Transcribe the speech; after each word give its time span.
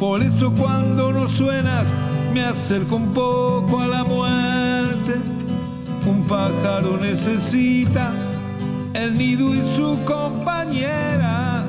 Por 0.00 0.22
eso 0.22 0.50
cuando 0.50 1.12
no 1.12 1.28
suenas 1.28 1.84
me 2.32 2.40
acerco 2.40 2.96
un 2.96 3.12
poco 3.12 3.80
a 3.80 3.86
la 3.86 4.02
muerte. 4.02 5.16
Un 6.06 6.26
pájaro 6.26 6.96
necesita 6.96 8.10
el 8.94 9.18
nido 9.18 9.54
y 9.54 9.60
su 9.76 9.98
compañera. 10.06 11.66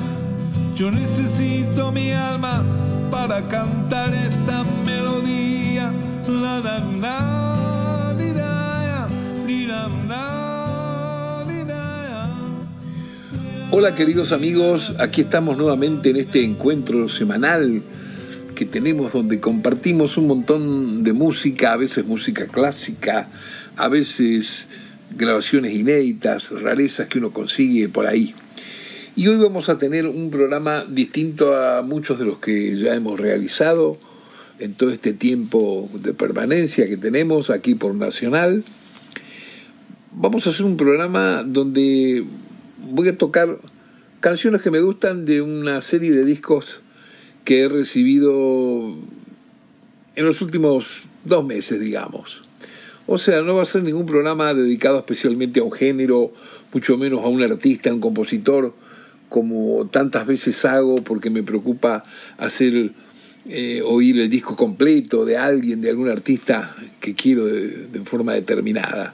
Yo 0.77 0.89
necesito 0.91 1.91
mi 1.91 2.13
alma 2.13 2.63
para 3.11 3.45
cantar 3.49 4.13
esta 4.13 4.63
melodía. 4.85 5.91
La, 6.29 6.61
la, 6.61 6.79
la. 7.01 7.41
Hola 13.73 13.95
queridos 13.95 14.34
amigos, 14.34 14.93
aquí 14.99 15.21
estamos 15.21 15.57
nuevamente 15.57 16.09
en 16.09 16.17
este 16.17 16.43
encuentro 16.43 17.07
semanal 17.07 17.81
que 18.61 18.67
tenemos 18.67 19.13
donde 19.13 19.39
compartimos 19.39 20.17
un 20.17 20.27
montón 20.27 21.03
de 21.03 21.13
música, 21.13 21.73
a 21.73 21.77
veces 21.77 22.05
música 22.05 22.45
clásica, 22.45 23.27
a 23.76 23.87
veces 23.87 24.67
grabaciones 25.17 25.73
inéditas, 25.73 26.51
rarezas 26.51 27.07
que 27.07 27.17
uno 27.17 27.34
consigue 27.34 27.89
por 27.89 28.05
ahí. 28.05 28.35
Y 29.15 29.27
hoy 29.29 29.37
vamos 29.37 29.67
a 29.70 29.79
tener 29.79 30.05
un 30.05 30.29
programa 30.29 30.85
distinto 30.87 31.55
a 31.57 31.82
muchos 31.82 32.20
de 32.20 32.26
los 32.26 32.37
que 32.37 32.77
ya 32.77 32.93
hemos 32.93 33.20
realizado 33.20 33.98
en 34.59 34.76
todo 34.76 34.91
este 34.91 35.13
tiempo 35.13 35.89
de 35.95 36.13
permanencia 36.13 36.87
que 36.87 36.98
tenemos 36.98 37.49
aquí 37.49 37.73
por 37.73 37.95
Nacional. 37.95 38.63
Vamos 40.12 40.45
a 40.45 40.51
hacer 40.51 40.67
un 40.67 40.77
programa 40.77 41.41
donde 41.43 42.23
voy 42.91 43.07
a 43.07 43.17
tocar 43.17 43.57
canciones 44.20 44.62
que 44.62 44.70
me 44.70 44.82
gustan 44.82 45.26
de 45.26 45.41
una 45.41 45.82
serie 45.82 46.12
de 46.12 46.26
discos 46.26 46.82
que 47.43 47.61
he 47.61 47.70
recibido 47.70 48.95
en 50.15 50.25
los 50.25 50.41
últimos 50.41 51.03
dos 51.25 51.45
meses, 51.45 51.79
digamos. 51.79 52.41
O 53.07 53.17
sea, 53.17 53.41
no 53.41 53.55
va 53.55 53.63
a 53.63 53.65
ser 53.65 53.83
ningún 53.83 54.05
programa 54.05 54.53
dedicado 54.53 54.98
especialmente 54.98 55.59
a 55.59 55.63
un 55.63 55.71
género, 55.71 56.33
mucho 56.73 56.98
menos 56.98 57.23
a 57.23 57.27
un 57.27 57.41
artista, 57.41 57.89
a 57.89 57.93
un 57.93 58.01
compositor, 58.01 58.73
como 59.29 59.87
tantas 59.87 60.27
veces 60.27 60.63
hago 60.65 60.95
porque 60.95 61.29
me 61.29 61.43
preocupa 61.43 62.03
hacer 62.37 62.91
eh, 63.48 63.81
oír 63.83 64.19
el 64.19 64.29
disco 64.29 64.55
completo 64.55 65.25
de 65.25 65.38
alguien, 65.38 65.81
de 65.81 65.89
algún 65.89 66.09
artista 66.09 66.75
que 67.00 67.16
quiero 67.16 67.45
de, 67.45 67.88
de 67.88 68.00
forma 68.01 68.33
determinada. 68.33 69.13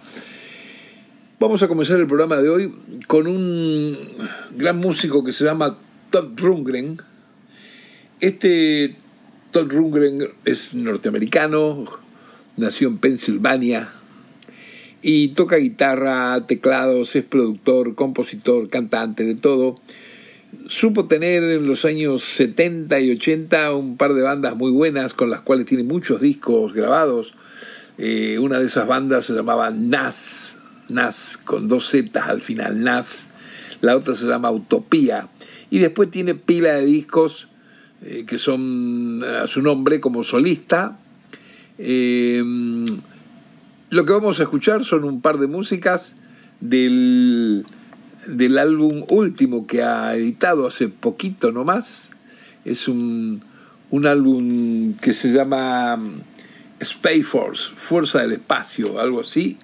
Vamos 1.40 1.62
a 1.62 1.68
comenzar 1.68 2.00
el 2.00 2.08
programa 2.08 2.38
de 2.38 2.50
hoy 2.50 2.74
con 3.06 3.28
un 3.28 3.96
gran 4.56 4.78
músico 4.78 5.24
que 5.24 5.32
se 5.32 5.46
llama 5.46 5.78
Todd 6.10 6.32
Rundgren. 6.36 7.00
Este 8.20 8.96
Todd 9.52 9.72
Rundgren 9.72 10.28
es 10.44 10.74
norteamericano, 10.74 11.86
nació 12.56 12.88
en 12.88 12.98
Pensilvania 12.98 13.90
y 15.04 15.28
toca 15.30 15.58
guitarra, 15.58 16.48
teclados, 16.48 17.16
es 17.16 17.24
productor, 17.24 17.94
compositor, 17.94 18.70
cantante, 18.70 19.24
de 19.24 19.36
todo. 19.36 19.76
Supo 20.68 21.06
tener 21.06 21.44
en 21.44 21.68
los 21.68 21.86
años 21.86 22.24
70 22.24 23.00
y 23.02 23.12
80 23.12 23.76
un 23.76 23.98
par 23.98 24.16
de 24.16 24.24
bandas 24.24 24.56
muy 24.56 24.72
buenas 24.72 25.14
con 25.14 25.30
las 25.30 25.42
cuales 25.42 25.68
tiene 25.68 25.84
muchos 25.84 26.20
discos 26.20 26.74
grabados. 26.74 27.36
Eh, 28.00 28.40
una 28.40 28.58
de 28.58 28.66
esas 28.66 28.88
bandas 28.88 29.28
se 29.28 29.34
llamaba 29.34 29.70
Nas, 29.70 30.58
Nas 30.90 31.38
con 31.38 31.68
dos 31.68 31.88
Z 31.88 32.20
al 32.20 32.42
final, 32.42 32.82
Nas. 32.82 33.28
La 33.82 33.96
otra 33.96 34.16
se 34.16 34.26
llama 34.26 34.50
Utopía. 34.50 35.30
Y 35.70 35.78
después 35.78 36.10
tiene 36.10 36.34
pila 36.34 36.74
de 36.74 36.86
discos 36.86 37.48
eh, 38.04 38.26
que 38.28 38.38
son 38.38 39.24
a 39.24 39.48
su 39.48 39.62
nombre 39.62 40.00
como 40.00 40.24
solista. 40.24 41.00
Eh, 41.78 42.44
lo 43.90 44.06
que 44.06 44.12
vamos 44.12 44.40
a 44.40 44.44
escuchar 44.44 44.84
son 44.84 45.04
un 45.04 45.22
par 45.22 45.38
de 45.38 45.48
músicas 45.48 46.14
del, 46.60 47.66
del 48.28 48.58
álbum 48.58 49.06
último 49.10 49.66
que 49.66 49.84
ha 49.84 50.16
editado 50.16 50.68
hace 50.68 50.90
poquito 50.90 51.52
nomás. 51.52 52.10
Es 52.66 52.88
un, 52.88 53.42
un 53.90 54.06
álbum 54.06 54.94
que 54.96 55.14
se 55.14 55.32
llama 55.32 55.98
Space 56.80 57.24
Force, 57.24 57.72
Fuerza 57.76 58.20
del 58.20 58.34
Espacio, 58.34 59.00
algo 59.00 59.22
así. 59.22 59.58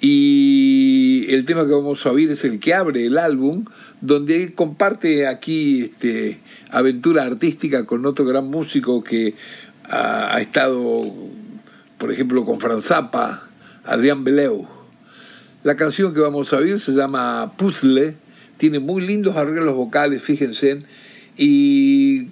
Y 0.00 1.26
el 1.28 1.44
tema 1.44 1.66
que 1.66 1.72
vamos 1.72 2.06
a 2.06 2.12
oír 2.12 2.30
es 2.30 2.44
el 2.44 2.60
que 2.60 2.74
abre 2.74 3.06
el 3.06 3.18
álbum, 3.18 3.64
donde 4.00 4.54
comparte 4.54 5.26
aquí 5.26 5.82
este, 5.82 6.38
aventura 6.70 7.24
artística 7.24 7.84
con 7.84 8.06
otro 8.06 8.24
gran 8.24 8.46
músico 8.46 9.02
que 9.02 9.34
ha, 9.88 10.36
ha 10.36 10.40
estado, 10.40 11.12
por 11.98 12.12
ejemplo, 12.12 12.44
con 12.44 12.60
Franz 12.60 12.84
Zappa, 12.84 13.48
Adrián 13.84 14.22
Beleu. 14.22 14.68
La 15.64 15.74
canción 15.76 16.14
que 16.14 16.20
vamos 16.20 16.52
a 16.52 16.58
oír 16.58 16.78
se 16.78 16.92
llama 16.92 17.54
Puzzle, 17.56 18.14
tiene 18.56 18.78
muy 18.78 19.04
lindos 19.04 19.36
arreglos 19.36 19.74
vocales, 19.74 20.22
fíjense, 20.22 20.78
y 21.36 22.27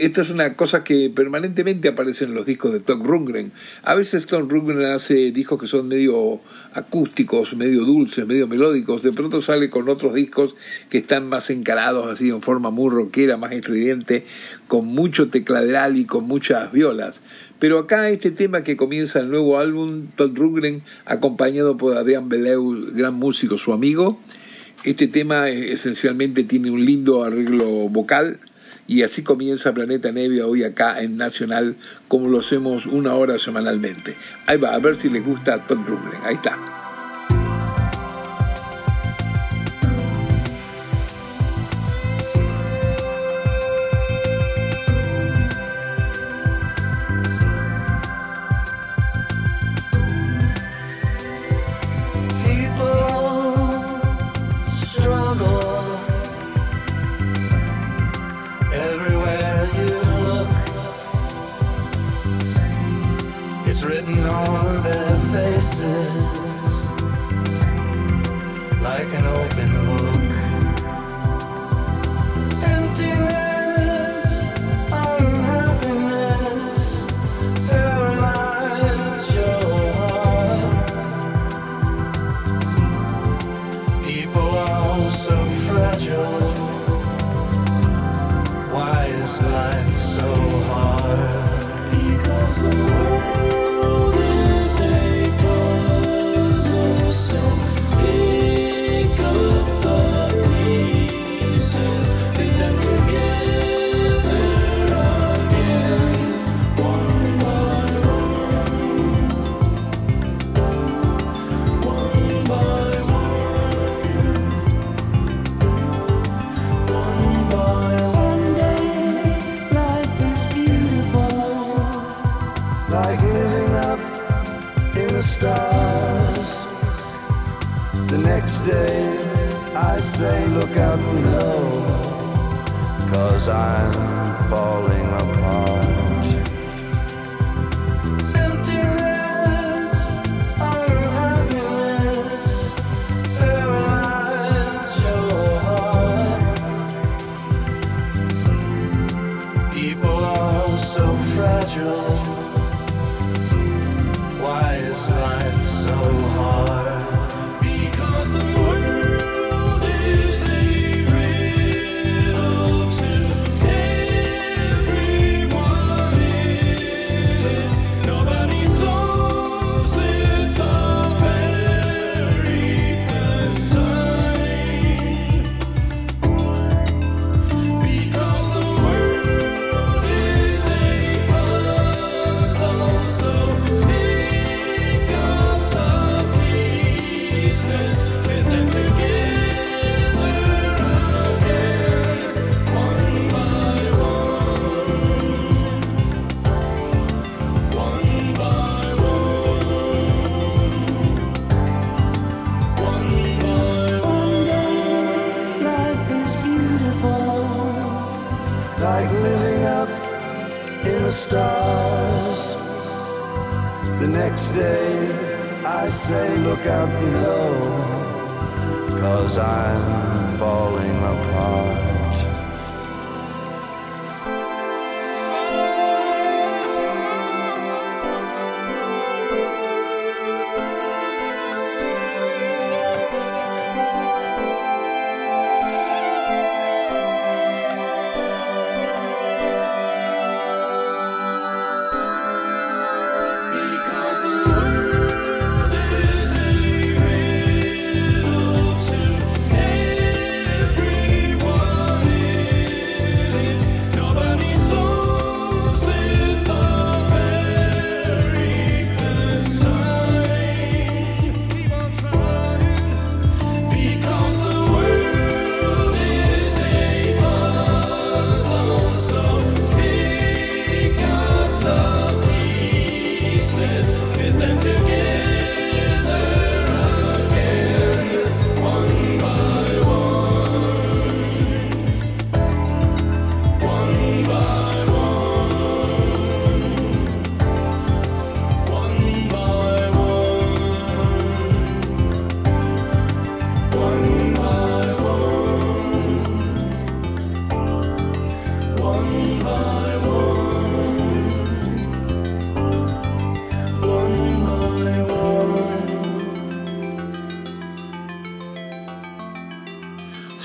esta 0.00 0.22
es 0.22 0.30
una 0.30 0.56
cosa 0.56 0.82
que 0.82 1.10
permanentemente 1.10 1.88
aparece 1.88 2.24
en 2.24 2.32
los 2.32 2.46
discos 2.46 2.72
de 2.72 2.80
Tom 2.80 3.02
Rundgren. 3.02 3.52
A 3.82 3.94
veces 3.94 4.24
Tom 4.24 4.48
Rundgren 4.48 4.86
hace 4.86 5.30
discos 5.30 5.60
que 5.60 5.66
son 5.66 5.88
medio 5.88 6.40
acústicos, 6.72 7.54
medio 7.54 7.84
dulces, 7.84 8.26
medio 8.26 8.48
melódicos. 8.48 9.02
De 9.02 9.12
pronto 9.12 9.42
sale 9.42 9.68
con 9.68 9.90
otros 9.90 10.14
discos 10.14 10.54
que 10.88 10.98
están 10.98 11.28
más 11.28 11.50
encarados, 11.50 12.10
así 12.10 12.30
en 12.30 12.40
forma 12.40 12.70
muy 12.70 12.88
rockera, 12.88 13.36
más 13.36 13.52
estridente, 13.52 14.24
con 14.68 14.86
mucho 14.86 15.28
tecladeral 15.28 15.98
y 15.98 16.06
con 16.06 16.24
muchas 16.24 16.72
violas. 16.72 17.20
Pero 17.58 17.78
acá 17.78 18.08
este 18.08 18.30
tema 18.30 18.62
que 18.62 18.78
comienza 18.78 19.20
el 19.20 19.28
nuevo 19.28 19.58
álbum, 19.58 20.06
Todd 20.16 20.34
Rundgren, 20.34 20.82
acompañado 21.04 21.76
por 21.76 21.98
Adrián 21.98 22.30
Beleu, 22.30 22.90
gran 22.94 23.12
músico, 23.12 23.58
su 23.58 23.74
amigo. 23.74 24.18
Este 24.82 25.08
tema 25.08 25.50
esencialmente 25.50 26.42
tiene 26.44 26.70
un 26.70 26.86
lindo 26.86 27.22
arreglo 27.22 27.66
vocal 27.90 28.40
y 28.90 29.04
así 29.04 29.22
comienza 29.22 29.72
Planeta 29.72 30.10
Nevia 30.10 30.48
hoy 30.48 30.64
acá 30.64 31.00
en 31.00 31.16
Nacional, 31.16 31.76
como 32.08 32.26
lo 32.26 32.40
hacemos 32.40 32.86
una 32.86 33.14
hora 33.14 33.38
semanalmente. 33.38 34.16
Ahí 34.48 34.58
va, 34.58 34.74
a 34.74 34.80
ver 34.80 34.96
si 34.96 35.08
les 35.08 35.24
gusta 35.24 35.64
Todd 35.64 35.78
Rundgren. 35.86 36.20
Ahí 36.24 36.34
está. 36.34 36.58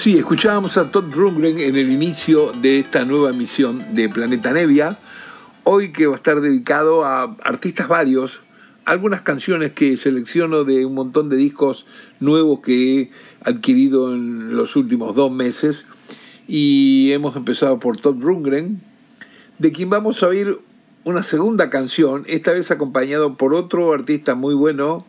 Sí, 0.05 0.19
escuchábamos 0.19 0.77
a 0.77 0.91
Todd 0.91 1.11
Rundgren 1.11 1.57
en 1.57 1.75
el 1.75 1.91
inicio 1.91 2.51
de 2.51 2.77
esta 2.77 3.05
nueva 3.05 3.31
emisión 3.31 3.95
de 3.95 4.07
Planeta 4.07 4.53
Nevia, 4.53 4.99
hoy 5.63 5.91
que 5.91 6.05
va 6.05 6.13
a 6.13 6.17
estar 6.17 6.41
dedicado 6.41 7.03
a 7.03 7.23
artistas 7.41 7.87
varios, 7.87 8.39
algunas 8.85 9.21
canciones 9.21 9.71
que 9.71 9.97
selecciono 9.97 10.63
de 10.63 10.85
un 10.85 10.93
montón 10.93 11.27
de 11.29 11.37
discos 11.37 11.87
nuevos 12.19 12.59
que 12.59 13.01
he 13.01 13.11
adquirido 13.43 14.13
en 14.13 14.55
los 14.55 14.75
últimos 14.75 15.15
dos 15.15 15.31
meses, 15.31 15.87
y 16.47 17.11
hemos 17.11 17.35
empezado 17.35 17.79
por 17.79 17.97
Todd 17.97 18.21
Rundgren, 18.21 18.81
de 19.57 19.71
quien 19.71 19.89
vamos 19.89 20.21
a 20.21 20.27
oír 20.27 20.59
una 21.03 21.23
segunda 21.23 21.71
canción, 21.71 22.25
esta 22.27 22.51
vez 22.51 22.69
acompañado 22.69 23.37
por 23.37 23.55
otro 23.55 23.91
artista 23.91 24.35
muy 24.35 24.53
bueno, 24.53 25.03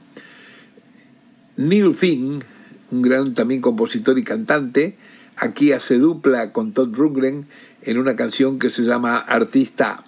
Neil 1.58 1.94
Finn, 1.94 2.42
un 2.90 3.02
gran 3.02 3.34
también 3.34 3.60
compositor 3.60 4.18
y 4.18 4.24
cantante, 4.24 4.96
aquí 5.36 5.72
hace 5.72 5.98
dupla 5.98 6.52
con 6.52 6.72
Todd 6.72 6.94
Rundgren 6.94 7.46
en 7.82 7.98
una 7.98 8.16
canción 8.16 8.58
que 8.58 8.70
se 8.70 8.82
llama 8.82 9.18
Artista 9.18 10.04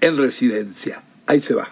en 0.00 0.16
Residencia. 0.16 1.02
Ahí 1.26 1.40
se 1.40 1.54
va. 1.54 1.68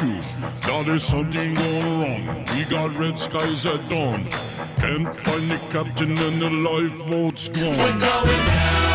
There's 0.00 1.04
something 1.04 1.54
going 1.54 2.00
wrong. 2.00 2.46
We 2.56 2.64
got 2.64 2.96
red 2.96 3.18
skies 3.18 3.66
at 3.66 3.86
dawn. 3.86 4.24
Can't 4.78 5.14
find 5.14 5.50
the 5.50 5.58
captain 5.68 6.16
and 6.16 6.40
the 6.40 6.48
lifeboat's 6.48 7.48
We're 7.48 7.76
gone. 7.76 7.98
going 7.98 7.98
down 7.98 8.89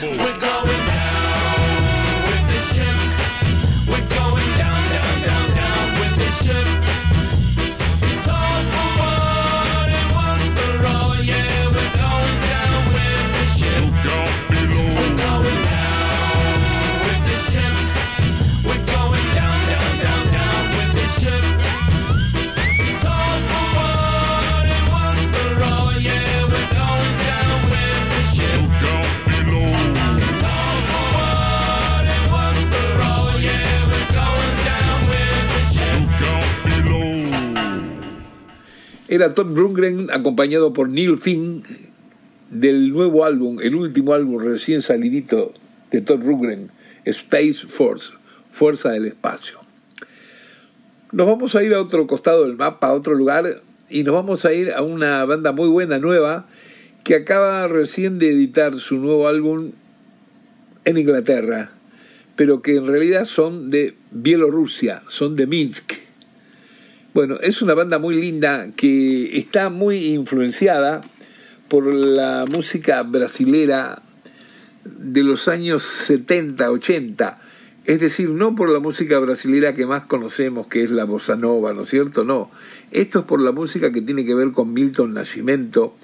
Bowl. 0.00 0.33
Era 39.24 39.32
Todd 39.32 39.56
Rundgren 39.56 40.10
acompañado 40.12 40.74
por 40.74 40.90
Neil 40.90 41.16
Finn 41.16 41.62
del 42.50 42.92
nuevo 42.92 43.24
álbum, 43.24 43.58
el 43.62 43.74
último 43.74 44.12
álbum 44.12 44.38
recién 44.38 44.82
salidito 44.82 45.54
de 45.90 46.02
Todd 46.02 46.20
Rundgren, 46.22 46.70
Space 47.06 47.66
Force, 47.66 48.12
Fuerza 48.50 48.90
del 48.90 49.06
Espacio. 49.06 49.60
Nos 51.10 51.26
vamos 51.26 51.54
a 51.54 51.62
ir 51.62 51.72
a 51.72 51.80
otro 51.80 52.06
costado 52.06 52.44
del 52.44 52.56
mapa, 52.56 52.88
a 52.88 52.92
otro 52.92 53.14
lugar, 53.14 53.62
y 53.88 54.02
nos 54.02 54.12
vamos 54.12 54.44
a 54.44 54.52
ir 54.52 54.72
a 54.72 54.82
una 54.82 55.24
banda 55.24 55.52
muy 55.52 55.70
buena, 55.70 55.98
nueva, 55.98 56.46
que 57.02 57.14
acaba 57.14 57.66
recién 57.66 58.18
de 58.18 58.28
editar 58.28 58.78
su 58.78 58.96
nuevo 58.96 59.26
álbum 59.26 59.70
en 60.84 60.98
Inglaterra, 60.98 61.70
pero 62.36 62.60
que 62.60 62.76
en 62.76 62.86
realidad 62.86 63.24
son 63.24 63.70
de 63.70 63.94
Bielorrusia, 64.10 65.02
son 65.08 65.34
de 65.34 65.46
Minsk. 65.46 66.03
Bueno, 67.14 67.36
es 67.40 67.62
una 67.62 67.74
banda 67.74 68.00
muy 68.00 68.20
linda 68.20 68.72
que 68.74 69.38
está 69.38 69.70
muy 69.70 70.06
influenciada 70.06 71.00
por 71.68 71.86
la 71.86 72.44
música 72.52 73.00
brasilera 73.04 74.02
de 74.84 75.22
los 75.22 75.46
años 75.46 75.84
70, 75.84 76.68
80. 76.72 77.40
Es 77.84 78.00
decir, 78.00 78.30
no 78.30 78.56
por 78.56 78.68
la 78.68 78.80
música 78.80 79.16
brasilera 79.20 79.76
que 79.76 79.86
más 79.86 80.06
conocemos, 80.06 80.66
que 80.66 80.82
es 80.82 80.90
la 80.90 81.04
bossa 81.04 81.36
nova, 81.36 81.72
¿no 81.72 81.82
es 81.82 81.90
cierto? 81.90 82.24
No. 82.24 82.50
Esto 82.90 83.20
es 83.20 83.24
por 83.26 83.40
la 83.40 83.52
música 83.52 83.92
que 83.92 84.02
tiene 84.02 84.24
que 84.24 84.34
ver 84.34 84.50
con 84.50 84.72
Milton 84.72 85.14
Nascimento, 85.14 85.94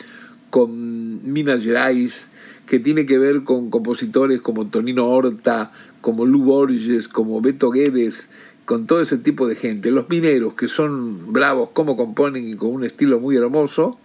con 0.49 1.33
Minas 1.33 1.65
Gerais, 1.65 2.27
que 2.69 2.79
tiene 2.79 3.05
que 3.05 3.19
ver 3.19 3.43
con 3.43 3.69
compositores 3.69 4.41
como 4.43 4.69
Tonino 4.69 5.09
Horta, 5.09 5.73
como 6.01 6.25
Lu 6.25 6.45
Borges, 6.45 7.09
como 7.09 7.41
Beto 7.41 7.73
Guedes, 7.73 8.31
con 8.71 8.87
todo 8.87 9.03
ese 9.03 9.19
tipo 9.19 9.49
de 9.49 9.57
gente. 9.57 9.91
Los 9.91 10.09
mineros, 10.09 10.55
que 10.55 10.69
son 10.69 11.33
bravos, 11.33 11.71
como 11.71 11.97
componen 11.97 12.47
y 12.47 12.55
con 12.55 12.71
un 12.71 12.85
estilo 12.85 13.19
muy 13.19 13.35
hermoso. 13.35 13.99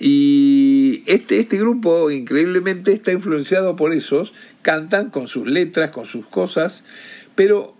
Y 0.00 1.02
este, 1.04 1.40
este 1.40 1.58
grupo, 1.58 2.10
increíblemente, 2.10 2.94
está 2.94 3.12
influenciado 3.12 3.76
por 3.76 3.92
esos. 3.92 4.32
Cantan 4.62 5.10
con 5.10 5.26
sus 5.26 5.46
letras, 5.46 5.90
con 5.90 6.06
sus 6.06 6.24
cosas, 6.24 6.86
pero 7.34 7.76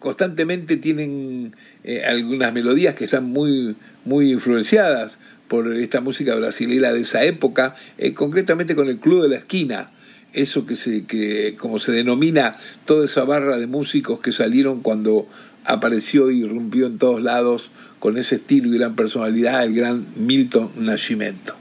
constantemente 0.00 0.76
tienen 0.76 1.56
eh, 1.82 2.04
algunas 2.04 2.52
melodías 2.52 2.94
que 2.94 3.06
están 3.06 3.24
muy, 3.24 3.74
muy 4.04 4.32
influenciadas 4.32 5.18
por 5.48 5.74
esta 5.74 6.02
música 6.02 6.34
brasilera 6.34 6.92
de 6.92 7.00
esa 7.00 7.24
época, 7.24 7.74
eh, 7.96 8.12
concretamente 8.12 8.74
con 8.74 8.90
el 8.90 8.98
Club 8.98 9.22
de 9.22 9.28
la 9.30 9.36
Esquina, 9.36 9.92
eso 10.32 10.66
que 10.66 10.76
se 10.76 11.04
que 11.04 11.56
como 11.58 11.78
se 11.78 11.92
denomina 11.92 12.56
toda 12.84 13.04
esa 13.04 13.24
barra 13.24 13.56
de 13.56 13.66
músicos 13.66 14.20
que 14.20 14.32
salieron 14.32 14.80
cuando 14.80 15.26
apareció 15.64 16.30
y 16.30 16.40
irrumpió 16.40 16.86
en 16.86 16.98
todos 16.98 17.22
lados 17.22 17.70
con 17.98 18.16
ese 18.16 18.36
estilo 18.36 18.68
y 18.68 18.78
gran 18.78 18.94
personalidad 18.94 19.64
el 19.64 19.74
gran 19.74 20.06
Milton 20.16 20.70
Nascimento. 20.76 21.54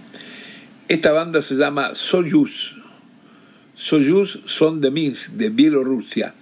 Esta 0.87 1.11
banda 1.11 1.41
se 1.41 1.55
llama 1.55 1.93
Soyuz. 1.93 2.75
Soyuz 3.75 4.39
son 4.45 4.81
de 4.81 4.89
Minsk, 4.89 5.31
de 5.31 5.49
Bielorrusia. 5.49 6.33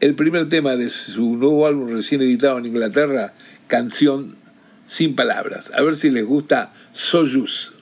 El 0.00 0.14
primer 0.14 0.48
tema 0.48 0.76
de 0.76 0.90
su 0.90 1.36
nuevo 1.36 1.66
álbum 1.66 1.90
recién 1.90 2.22
editado 2.22 2.58
en 2.58 2.66
Inglaterra, 2.66 3.32
Canción 3.68 4.36
sin 4.86 5.14
palabras. 5.14 5.72
A 5.74 5.82
ver 5.82 5.96
si 5.96 6.10
les 6.10 6.26
gusta 6.26 6.72
Soyuz. 6.92 7.72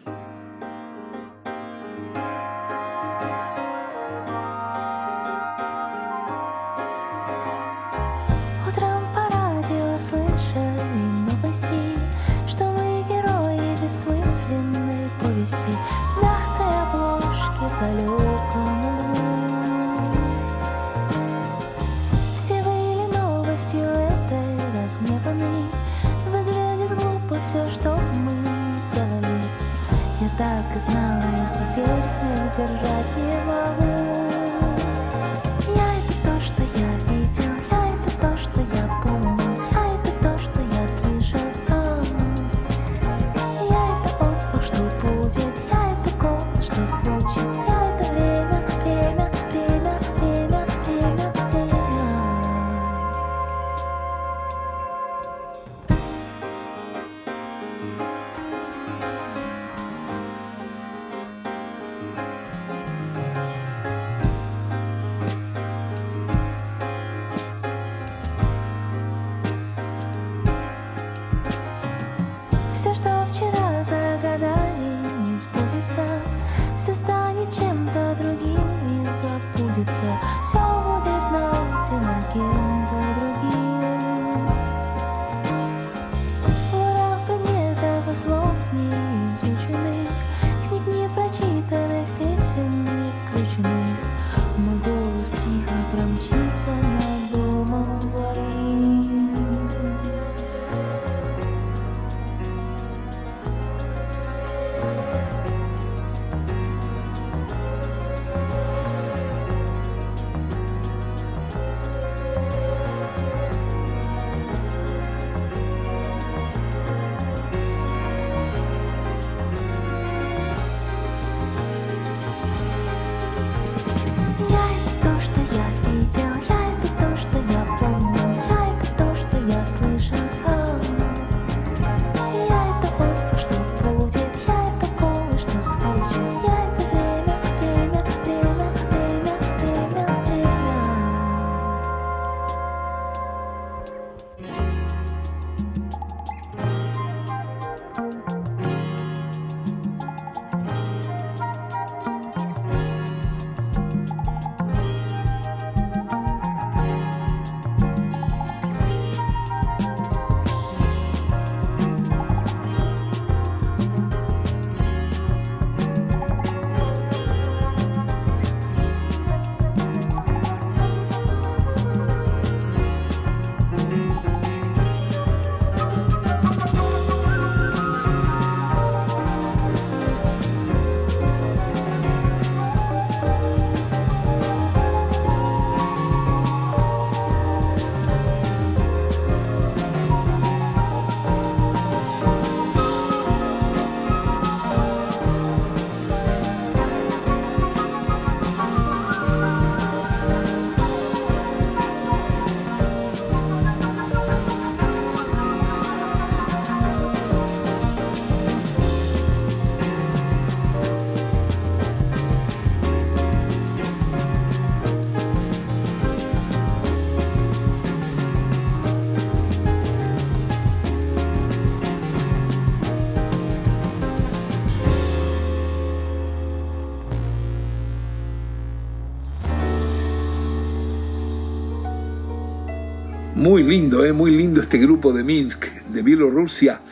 Muy 233.51 233.65
lindo, 233.65 234.05
¿eh? 234.05 234.13
muy 234.13 234.31
lindo 234.31 234.61
este 234.61 234.79
grupo 234.79 235.13
de 235.13 235.25
Minsk, 235.25 235.65
de 235.93 236.03
Bielorrusia, 236.03 236.83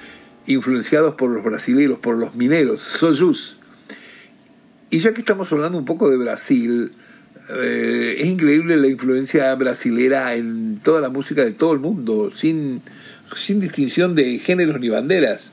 influenciados 0.48 1.14
por 1.14 1.30
los 1.30 1.44
brasileños, 1.44 2.00
por 2.00 2.18
los 2.18 2.34
mineros, 2.34 2.80
Soyuz. 2.80 3.58
Y 4.90 4.98
ya 4.98 5.14
que 5.14 5.20
estamos 5.20 5.52
hablando 5.52 5.78
un 5.78 5.84
poco 5.84 6.10
de 6.10 6.16
Brasil, 6.16 6.90
eh, 7.48 8.16
es 8.18 8.26
increíble 8.26 8.76
la 8.76 8.88
influencia 8.88 9.54
brasilera 9.54 10.34
en 10.34 10.80
toda 10.82 11.00
la 11.00 11.10
música 11.10 11.44
de 11.44 11.52
todo 11.52 11.72
el 11.74 11.78
mundo, 11.78 12.32
sin, 12.34 12.82
sin 13.36 13.60
distinción 13.60 14.16
de 14.16 14.40
géneros 14.40 14.80
ni 14.80 14.88
banderas. 14.88 15.52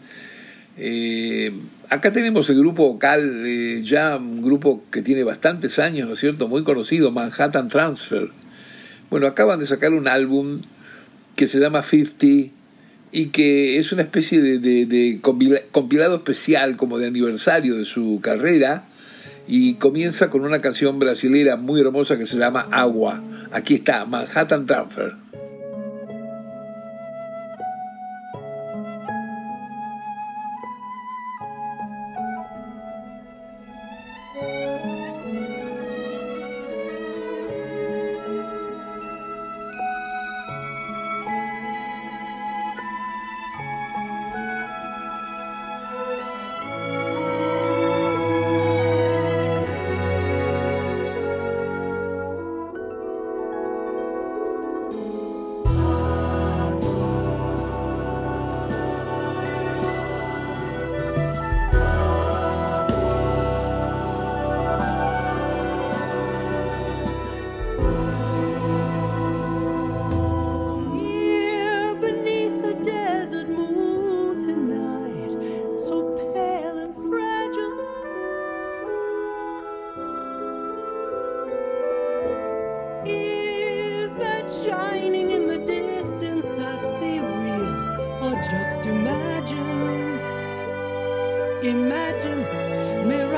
Eh, 0.75 1.53
acá 1.87 2.13
tenemos 2.13 2.49
el 2.49 2.57
grupo 2.57 2.91
vocal, 2.91 3.43
eh, 3.45 3.81
ya 3.83 4.17
un 4.17 4.41
grupo 4.41 4.83
que 4.89 5.03
tiene 5.03 5.23
bastantes 5.23 5.77
años, 5.77 6.07
¿no 6.07 6.15
es 6.15 6.19
cierto? 6.19 6.47
Muy 6.47 6.63
conocido, 6.63 7.11
Manhattan 7.11 7.69
Transfer. 7.69 8.31
Bueno, 9.11 9.27
acaban 9.27 9.59
de 9.59 9.67
sacar 9.67 9.93
un 9.93 10.07
álbum 10.07 10.61
que 11.35 11.47
se 11.47 11.59
llama 11.59 11.83
50 11.83 12.53
y 13.11 13.27
que 13.27 13.77
es 13.77 13.91
una 13.91 14.01
especie 14.01 14.41
de, 14.41 14.59
de- 14.59 14.85
de 14.85 15.19
compila- 15.21 15.61
compilado 15.71 16.15
especial 16.15 16.75
como 16.75 16.97
de 16.97 17.07
aniversario 17.07 17.75
de 17.75 17.85
su 17.85 18.19
carrera 18.21 18.85
y 19.47 19.75
comienza 19.75 20.29
con 20.29 20.41
una 20.43 20.59
canción 20.61 20.97
brasilera 20.99 21.55
muy 21.55 21.79
hermosa 21.79 22.17
que 22.17 22.25
se 22.27 22.37
llama 22.37 22.67
Agua. 22.71 23.21
Aquí 23.51 23.75
está, 23.75 24.05
Manhattan 24.05 24.65
Transfer. 24.65 25.13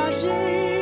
naufragé. 0.09 0.76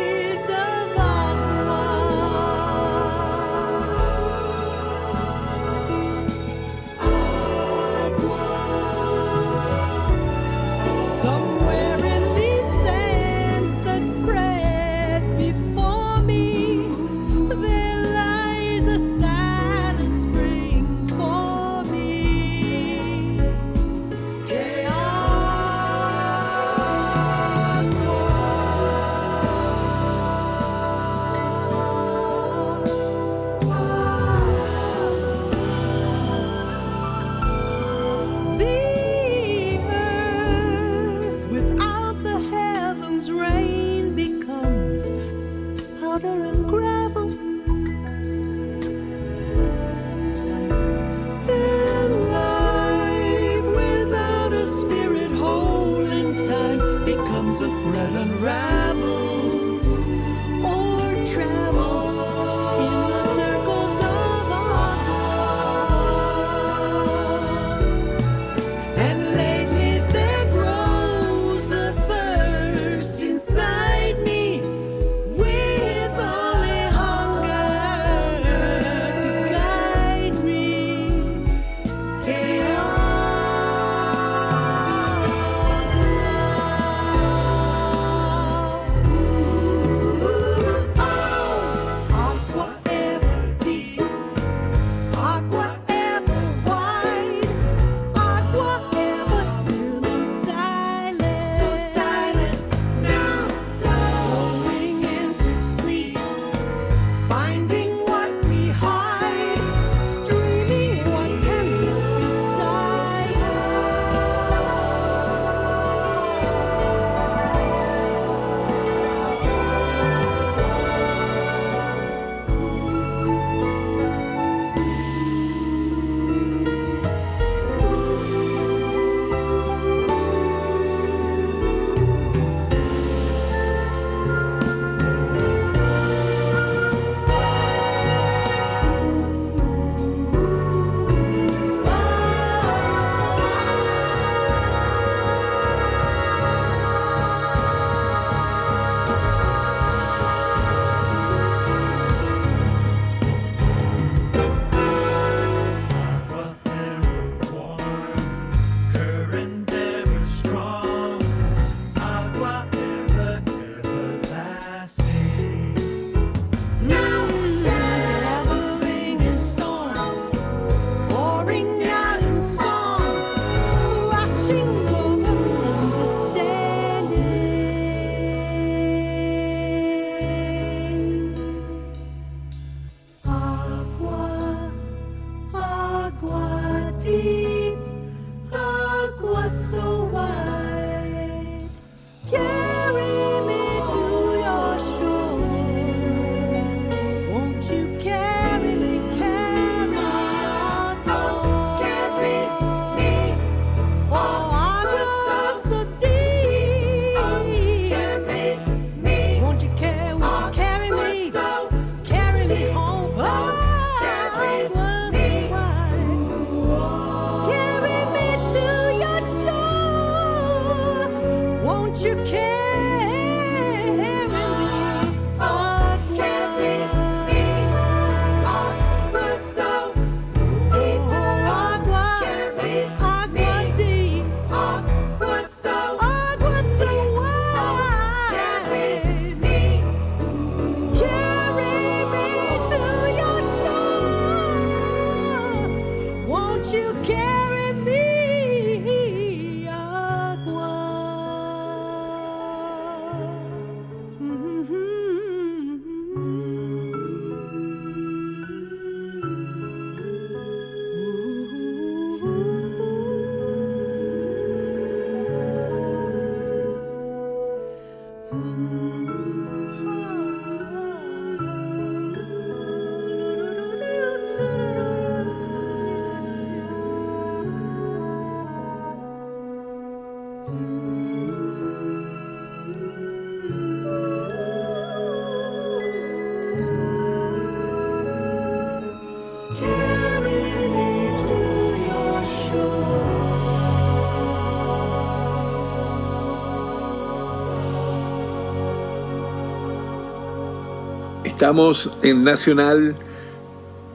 Estamos 301.36 301.90
en 302.02 302.24
Nacional, 302.24 302.96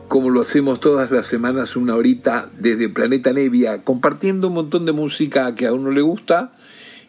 como 0.08 0.28
lo 0.28 0.42
hacemos 0.42 0.78
todas 0.78 1.10
las 1.10 1.26
semanas, 1.26 1.74
una 1.74 1.96
horita 1.96 2.50
desde 2.58 2.90
Planeta 2.90 3.32
Nevia, 3.32 3.82
compartiendo 3.82 4.48
un 4.48 4.54
montón 4.54 4.84
de 4.84 4.92
música 4.92 5.54
que 5.54 5.66
a 5.66 5.72
uno 5.72 5.90
le 5.90 6.02
gusta. 6.02 6.52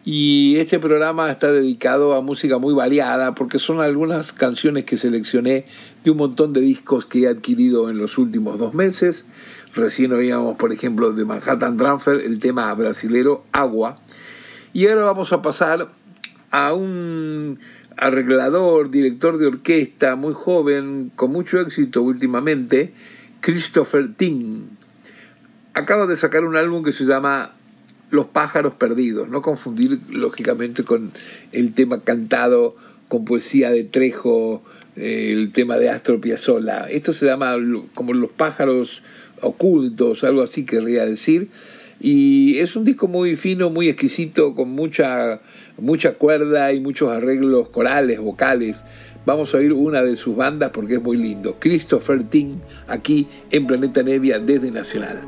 Y 0.06 0.56
este 0.56 0.78
programa 0.78 1.30
está 1.30 1.52
dedicado 1.52 2.14
a 2.14 2.22
música 2.22 2.56
muy 2.56 2.72
variada, 2.72 3.34
porque 3.34 3.58
son 3.58 3.82
algunas 3.82 4.32
canciones 4.32 4.86
que 4.86 4.96
seleccioné 4.96 5.66
de 6.02 6.10
un 6.10 6.16
montón 6.16 6.54
de 6.54 6.62
discos 6.62 7.04
que 7.04 7.24
he 7.24 7.28
adquirido 7.28 7.90
en 7.90 7.98
los 7.98 8.16
últimos 8.16 8.58
dos 8.58 8.72
meses. 8.72 9.26
Recién 9.74 10.14
oíamos, 10.14 10.56
por 10.56 10.72
ejemplo, 10.72 11.12
de 11.12 11.26
Manhattan 11.26 11.76
Transfer 11.76 12.18
el 12.18 12.38
tema 12.38 12.72
brasilero 12.72 13.44
Agua. 13.52 13.98
Y 14.72 14.86
ahora 14.86 15.04
vamos 15.04 15.30
a 15.34 15.42
pasar 15.42 15.90
a 16.50 16.72
un 16.72 17.58
arreglador, 17.96 18.90
director 18.90 19.38
de 19.38 19.46
orquesta, 19.46 20.16
muy 20.16 20.34
joven, 20.34 21.10
con 21.14 21.32
mucho 21.32 21.60
éxito 21.60 22.02
últimamente, 22.02 22.92
Christopher 23.40 24.12
Ting. 24.14 24.62
Acaba 25.74 26.06
de 26.06 26.16
sacar 26.16 26.44
un 26.44 26.56
álbum 26.56 26.84
que 26.84 26.92
se 26.92 27.04
llama 27.04 27.54
Los 28.10 28.26
pájaros 28.26 28.74
perdidos, 28.74 29.28
no 29.28 29.42
confundir 29.42 30.00
lógicamente 30.10 30.84
con 30.84 31.12
el 31.52 31.74
tema 31.74 32.02
cantado 32.02 32.76
con 33.08 33.24
poesía 33.24 33.70
de 33.70 33.84
Trejo, 33.84 34.62
eh, 34.96 35.32
el 35.32 35.52
tema 35.52 35.78
de 35.78 35.90
Astor 35.90 36.20
Piazzolla. 36.20 36.86
Esto 36.90 37.12
se 37.12 37.26
llama 37.26 37.56
como 37.94 38.12
Los 38.14 38.30
pájaros 38.30 39.02
ocultos, 39.40 40.24
algo 40.24 40.42
así 40.42 40.64
querría 40.64 41.04
decir. 41.04 41.48
Y 42.00 42.58
es 42.58 42.74
un 42.74 42.84
disco 42.84 43.08
muy 43.08 43.36
fino, 43.36 43.70
muy 43.70 43.88
exquisito, 43.88 44.54
con 44.54 44.70
mucha 44.70 45.40
mucha 45.78 46.14
cuerda 46.14 46.72
y 46.72 46.80
muchos 46.80 47.10
arreglos 47.10 47.68
corales, 47.68 48.20
vocales. 48.20 48.84
Vamos 49.24 49.54
a 49.54 49.58
oír 49.58 49.72
una 49.72 50.02
de 50.02 50.16
sus 50.16 50.36
bandas 50.36 50.70
porque 50.72 50.94
es 50.94 51.02
muy 51.02 51.16
lindo. 51.16 51.56
Christopher 51.58 52.24
Ting, 52.24 52.54
aquí 52.88 53.28
en 53.50 53.66
Planeta 53.66 54.02
Nevia 54.02 54.38
desde 54.38 54.70
Nacional. 54.70 55.20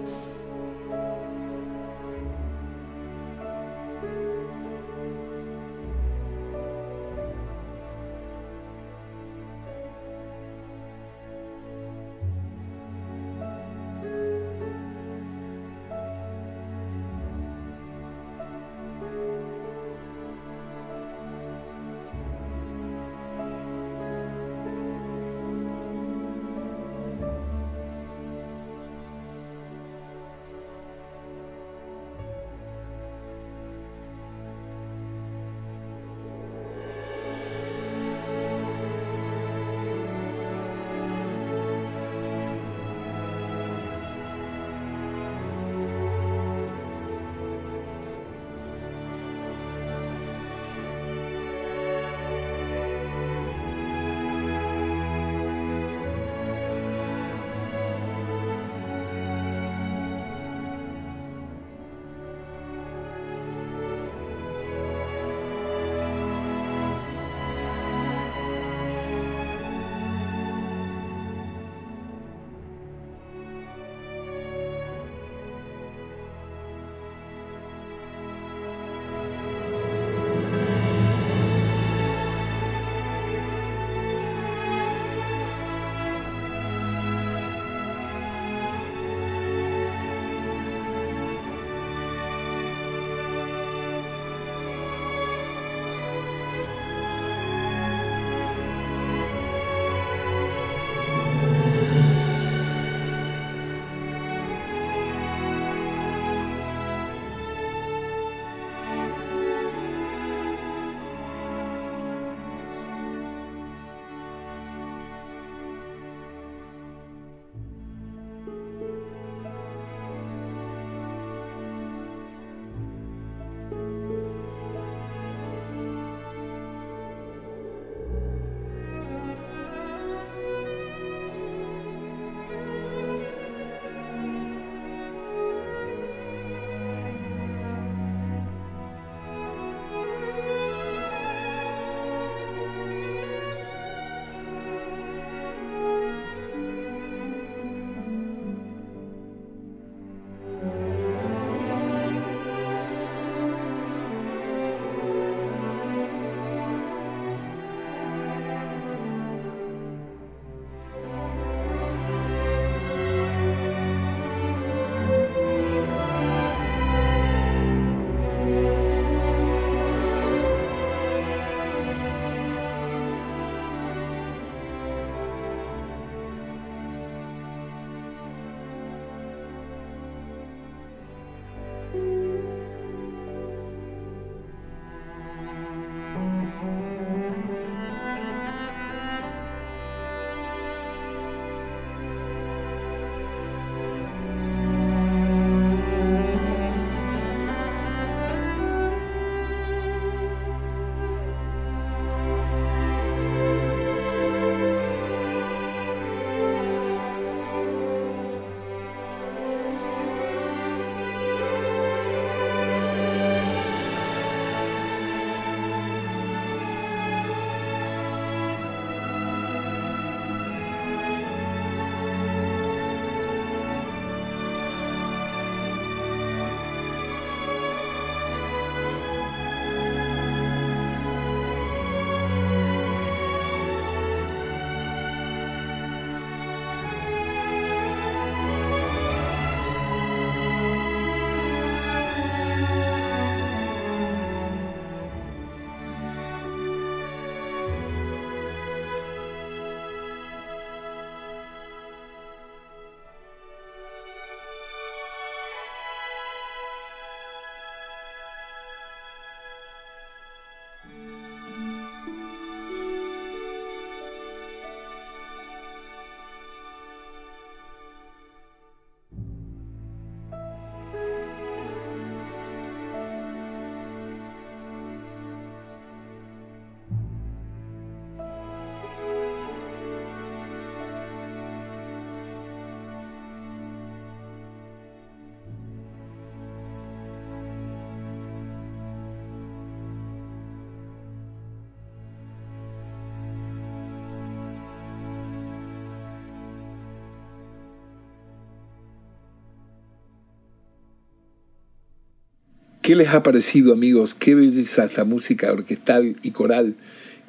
¿Qué 302.84 302.94
les 302.96 303.08
ha 303.14 303.22
parecido, 303.22 303.72
amigos? 303.72 304.12
Qué 304.12 304.34
belleza 304.34 304.84
esta 304.84 305.06
música 305.06 305.50
orquestal 305.50 306.16
y 306.22 306.32
coral 306.32 306.74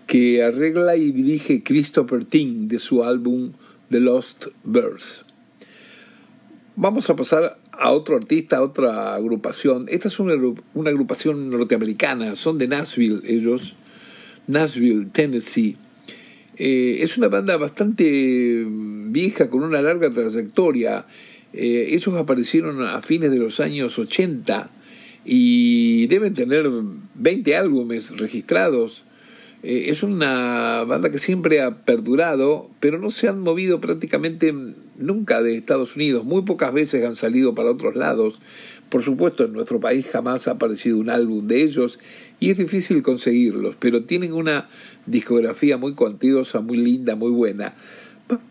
que 0.06 0.44
arregla 0.44 0.98
y 0.98 1.12
dirige 1.12 1.64
Christopher 1.64 2.26
Ting 2.26 2.68
de 2.68 2.78
su 2.80 3.06
álbum 3.06 3.54
The 3.90 4.02
Lost 4.02 4.48
Verse. 4.66 5.22
Vamos 6.76 7.10
a 7.10 7.16
pasar 7.16 7.58
a 7.72 7.92
otro 7.92 8.18
artista, 8.18 8.58
a 8.58 8.64
otra 8.64 9.16
agrupación. 9.16 9.86
Esta 9.88 10.10
es 10.10 10.20
una, 10.20 10.34
agrupación 10.34 11.50
norteamericana, 11.50 12.36
son 12.36 12.58
de 12.58 12.68
Nashville 12.68 13.22
ellos, 13.24 13.78
Nashville, 14.48 15.06
Tennessee. 15.14 15.78
Eh, 16.58 16.98
es 17.00 17.18
una 17.18 17.30
banda 17.30 17.56
bastante 17.56 18.66
vieja, 18.68 19.50
con 19.50 19.64
una 19.64 19.82
larga 19.82 20.10
trayectoria. 20.10 21.06
Eh, 21.54 21.92
ellos 21.92 22.14
aparecieron 22.18 22.84
a 22.84 23.02
fines 23.02 23.32
de 23.32 23.38
los 23.38 23.62
años 23.62 23.98
80 23.98 24.72
y 25.26 26.06
deben 26.08 26.36
tener 26.36 26.70
20 27.16 27.56
álbumes 27.56 28.16
registrados. 28.16 29.04
Eh, 29.64 29.90
es 29.90 30.04
una 30.04 30.84
banda 30.84 31.10
que 31.10 31.18
siempre 31.18 31.62
ha 31.62 31.84
perdurado, 31.84 32.70
pero 32.80 33.00
no 33.00 33.10
se 33.10 33.28
han 33.28 33.40
movido 33.40 33.82
prácticamente 33.82 34.54
nunca 34.98 35.42
de 35.42 35.58
Estados 35.58 35.96
Unidos. 35.96 36.24
Muy 36.24 36.44
pocas 36.44 36.72
veces 36.72 37.04
han 37.04 37.16
salido 37.16 37.56
para 37.56 37.72
otros 37.72 37.96
lados. 37.96 38.40
Por 38.90 39.04
supuesto, 39.04 39.46
en 39.46 39.54
nuestro 39.54 39.80
país 39.80 40.08
jamás 40.08 40.48
ha 40.48 40.52
aparecido 40.52 41.00
un 41.00 41.10
álbum 41.10 41.48
de 41.48 41.64
ellos 41.64 41.98
y 42.40 42.52
es 42.52 42.58
difícil 42.60 43.02
conseguirlos, 43.02 43.76
pero 43.80 44.04
tienen 44.04 44.34
una 44.34 44.70
discografía 45.08 45.78
muy 45.78 45.94
cuantiosa, 45.94 46.62
muy 46.62 46.78
linda, 46.78 47.16
muy 47.16 47.32
buena. 47.32 47.74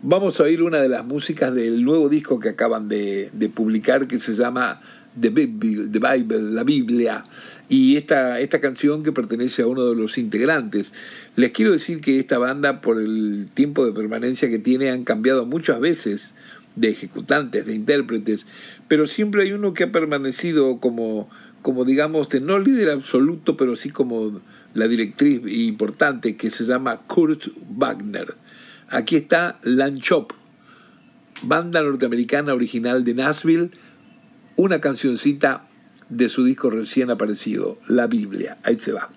Vamos 0.03 0.41
a 0.41 0.45
oír 0.45 0.63
una 0.63 0.81
de 0.81 0.89
las 0.89 1.05
músicas 1.05 1.55
del 1.55 1.85
nuevo 1.85 2.09
disco 2.09 2.41
que 2.41 2.51
acaban 2.51 2.89
de, 2.89 3.31
de 3.33 3.49
publicar 3.49 4.09
que 4.09 4.19
se 4.19 4.35
llama 4.35 4.81
The 5.21 5.31
Bible, 5.31 5.89
The 5.91 5.99
Bible, 5.99 6.51
la 6.51 6.65
Biblia, 6.65 7.25
y 7.69 7.97
esta, 7.97 8.41
esta 8.41 8.61
canción 8.61 9.03
que 9.03 9.13
pertenece 9.13 9.63
a 9.63 9.67
uno 9.67 9.87
de 9.87 9.97
los 9.97 10.19
integrantes. 10.19 10.93
Les 11.37 11.53
quiero 11.53 11.73
decir 11.73 12.01
que 12.01 12.19
esta 12.19 12.39
banda, 12.39 12.81
por 12.81 13.01
el 13.01 13.49
tiempo 13.55 13.87
de 13.87 13.93
permanencia 13.93 14.51
que 14.51 14.59
tiene, 14.59 14.91
han 14.91 15.05
cambiado 15.05 15.47
muchas 15.47 15.81
veces 15.81 16.33
de 16.77 16.89
ejecutantes, 16.89 17.67
de 17.67 17.75
intérpretes, 17.75 18.47
pero 18.89 19.07
siempre 19.07 19.43
hay 19.43 19.53
uno 19.53 19.75
que 19.75 19.85
ha 19.85 19.93
permanecido 19.93 20.79
como, 20.79 21.29
como 21.63 21.85
digamos, 21.85 22.29
de 22.29 22.41
no 22.41 22.59
líder 22.59 22.91
absoluto, 22.91 23.57
pero 23.57 23.77
sí 23.77 23.91
como 23.91 24.41
la 24.75 24.89
directriz 24.89 25.41
importante, 25.47 26.37
que 26.37 26.51
se 26.51 26.65
llama 26.65 26.99
Kurt 27.07 27.49
Wagner. 27.71 28.35
Aquí 28.89 29.17
está 29.17 29.61
Lanchop, 29.63 30.33
banda 31.43 31.83
norteamericana 31.83 32.55
original 32.55 33.05
de 33.05 33.15
Nashville, 33.15 33.71
una 34.57 34.81
cancioncita 34.81 35.69
de 36.09 36.29
su 36.29 36.45
disco 36.45 36.71
recién 36.71 37.11
aparecido, 37.11 37.79
La 37.89 38.07
Biblia. 38.07 38.59
Ahí 38.63 38.77
se 38.77 38.93
va. 38.93 39.11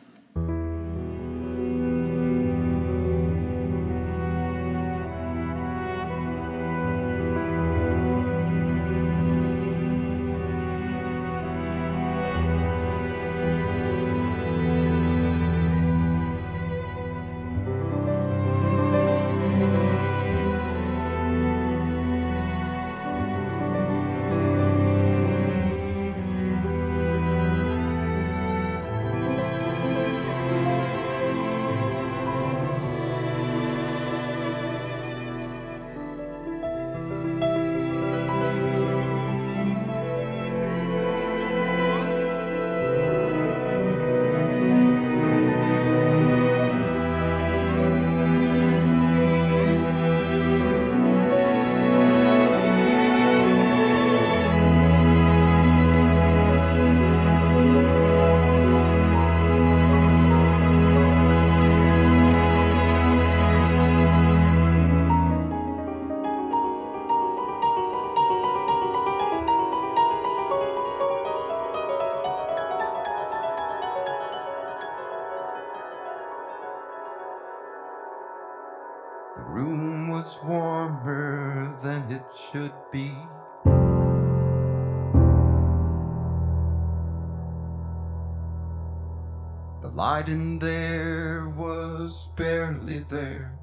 In 90.25 90.57
there 90.59 91.47
was 91.55 92.29
barely 92.35 93.05
there. 93.07 93.53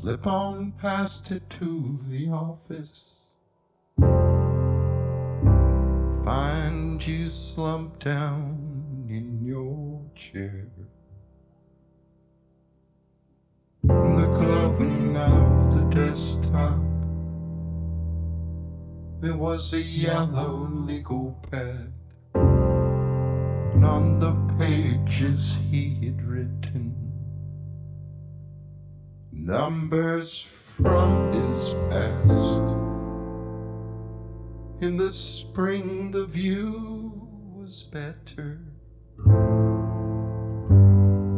Slip 0.00 0.26
on 0.26 0.72
past 0.80 1.30
it 1.30 1.48
to 1.50 2.00
the 2.08 2.28
office. 2.30 3.16
Find 6.24 7.06
you 7.06 7.28
slumped 7.28 8.04
down 8.04 9.06
in 9.08 9.44
your 9.44 10.00
chair. 10.16 10.66
The 13.84 13.92
glowing 13.92 15.16
of 15.16 15.72
the 15.72 15.84
desktop, 15.94 16.85
there 19.20 19.36
was 19.36 19.72
a 19.72 19.80
yellow 19.80 20.68
legal 20.70 21.42
pad. 21.50 21.92
And 22.34 23.84
on 23.84 24.18
the 24.18 24.32
pages 24.58 25.56
he 25.70 25.94
had 26.04 26.22
written 26.22 27.06
numbers 29.46 30.46
from 30.76 31.32
his 31.32 31.74
past. 31.90 32.86
In 34.80 34.96
the 34.98 35.10
spring, 35.10 36.10
the 36.10 36.26
view 36.26 37.28
was 37.54 37.84
better. 37.84 38.60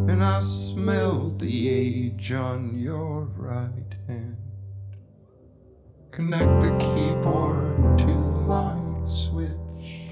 And 0.09 0.25
I 0.25 0.41
smelled 0.41 1.39
the 1.39 1.69
age 1.69 2.33
on 2.33 2.79
your 2.79 3.25
right. 3.37 3.88
Connect 6.19 6.63
the 6.63 6.71
keyboard 6.81 7.99
to 7.99 8.07
the 8.07 8.39
light 8.49 9.07
switch. 9.07 10.11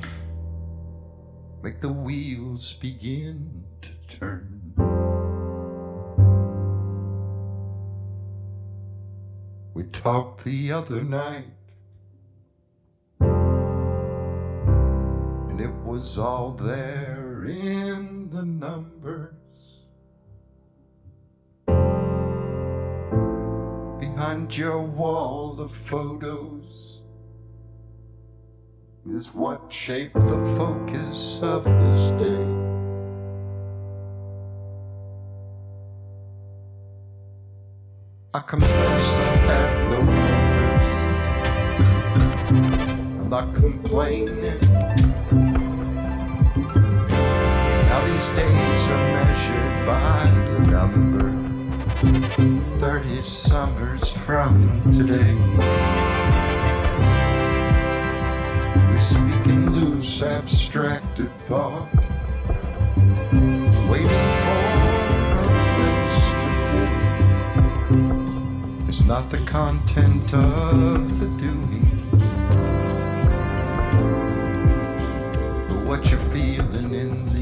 Make 1.64 1.80
the 1.80 1.92
wheels 1.92 2.74
begin 2.74 3.64
to 3.82 3.90
turn. 4.06 4.72
We 9.74 9.82
talked 9.82 10.44
the 10.44 10.70
other 10.70 11.02
night. 11.02 11.50
And 13.18 13.50
it 15.60 15.74
was 15.84 16.18
all 16.18 16.52
there 16.52 17.44
in 17.48 18.30
the 18.30 18.44
numbers. 18.44 19.34
Behind 24.16 24.48
your 24.56 24.80
wall 24.80 25.60
of 25.60 25.70
photos 25.70 27.02
is 29.10 29.34
what 29.34 29.70
shaped 29.70 30.14
the 30.14 30.54
focus 30.56 31.40
of 31.42 31.64
this 31.64 32.10
day. 32.22 32.46
I 38.32 38.40
confess 38.40 39.04
I 39.04 39.36
have 39.52 39.90
no 39.90 40.00
memory. 40.02 40.46
I'm 43.20 43.28
not 43.28 43.54
complaining. 43.54 44.60
Now 47.90 48.00
these 48.06 48.28
days 48.34 48.82
are 48.94 49.04
measured 49.12 49.76
by 49.86 50.30
the 50.52 50.60
number. 50.72 51.26
30 52.78 53.22
summers 53.22 54.10
from 54.10 54.62
today. 54.92 55.34
We 58.92 58.98
speak 59.00 59.46
in 59.46 59.72
loose, 59.72 60.22
abstracted 60.22 61.34
thought, 61.36 61.88
waiting 63.88 64.30
for 64.42 64.60
a 65.40 65.56
place 65.74 66.20
to 66.42 66.48
fit. 66.68 66.90
It's 68.90 69.04
not 69.04 69.30
the 69.30 69.38
content 69.46 70.34
of 70.34 71.18
the 71.18 71.28
doing, 71.38 71.86
but 75.68 75.80
what 75.86 76.10
you're 76.10 76.20
feeling 76.20 76.92
in 76.92 77.35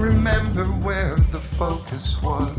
remember 0.00 0.64
where 0.64 1.16
the 1.30 1.40
focus 1.40 2.20
was. 2.22 2.56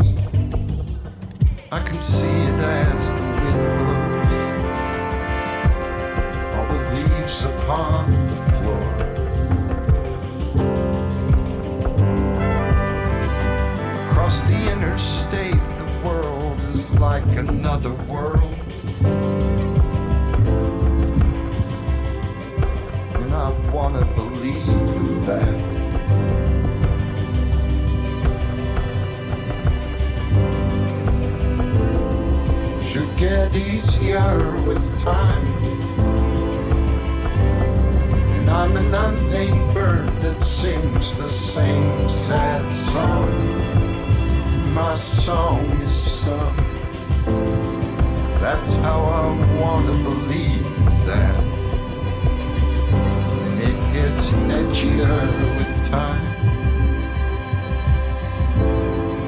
I 1.71 1.79
can 1.79 1.99
see 2.01 2.27
it 2.27 2.59
as 2.59 3.13
the 3.13 3.23
wind 3.23 3.61
blows. 3.79 4.45
All 6.55 6.67
the 6.67 6.79
leaves 6.93 7.43
upon 7.45 8.11
the 8.11 8.35
floor. 8.57 8.83
Across 14.05 14.37
the 14.43 14.59
interstate, 14.73 15.63
the 15.81 15.89
world 16.05 16.59
is 16.75 16.91
like 16.99 17.25
another 17.37 17.93
world. 18.05 18.55
And 23.15 23.33
I 23.33 23.49
wanna 23.73 24.05
believe 24.13 25.25
that. 25.25 26.50
Get 33.51 33.61
easier 33.73 34.61
with 34.65 34.99
time. 34.99 35.47
And 38.37 38.49
I'm 38.49 38.75
an 38.77 39.73
bird 39.73 40.07
that 40.21 40.41
sings 40.43 41.15
the 41.17 41.29
same 41.29 42.09
sad 42.09 42.63
song. 42.91 44.73
My 44.73 44.95
song 44.95 45.65
is 45.81 45.95
sung. 45.95 46.55
That's 48.39 48.73
how 48.75 49.01
I 49.01 49.59
wanna 49.59 49.93
believe 50.03 50.67
that. 51.05 51.43
And 53.45 53.61
it 53.61 53.93
gets 53.93 54.31
edgier 54.31 55.27
with 55.57 55.89
time. 55.89 56.27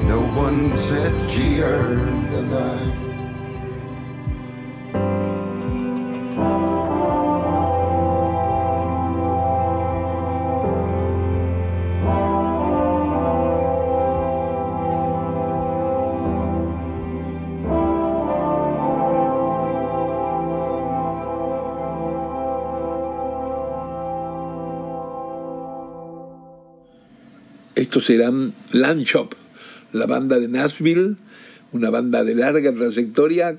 No 0.08 0.20
one's 0.34 0.90
edgier 0.90 1.96
than 2.30 2.52
I. 2.52 3.03
Estos 27.94 28.06
serán 28.06 28.54
Land 28.72 29.04
Shop, 29.04 29.36
la 29.92 30.06
banda 30.06 30.40
de 30.40 30.48
Nashville, 30.48 31.14
una 31.70 31.90
banda 31.90 32.24
de 32.24 32.34
larga 32.34 32.72
trayectoria 32.72 33.56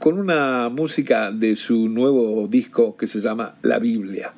con 0.00 0.18
una 0.18 0.68
música 0.70 1.30
de 1.30 1.54
su 1.54 1.88
nuevo 1.88 2.48
disco 2.48 2.96
que 2.96 3.06
se 3.06 3.20
llama 3.20 3.54
La 3.62 3.78
Biblia. 3.78 4.32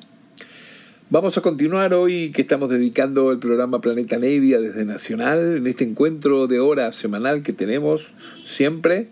Vamos 1.09 1.35
a 1.35 1.41
continuar 1.41 1.95
hoy 1.95 2.31
que 2.31 2.43
estamos 2.43 2.69
dedicando 2.69 3.31
el 3.31 3.39
programa 3.39 3.81
Planeta 3.81 4.19
Nevia 4.19 4.59
desde 4.59 4.85
Nacional, 4.85 5.57
en 5.57 5.65
este 5.65 5.83
encuentro 5.83 6.45
de 6.45 6.59
hora 6.59 6.93
semanal 6.93 7.41
que 7.41 7.53
tenemos 7.53 8.13
siempre. 8.43 9.07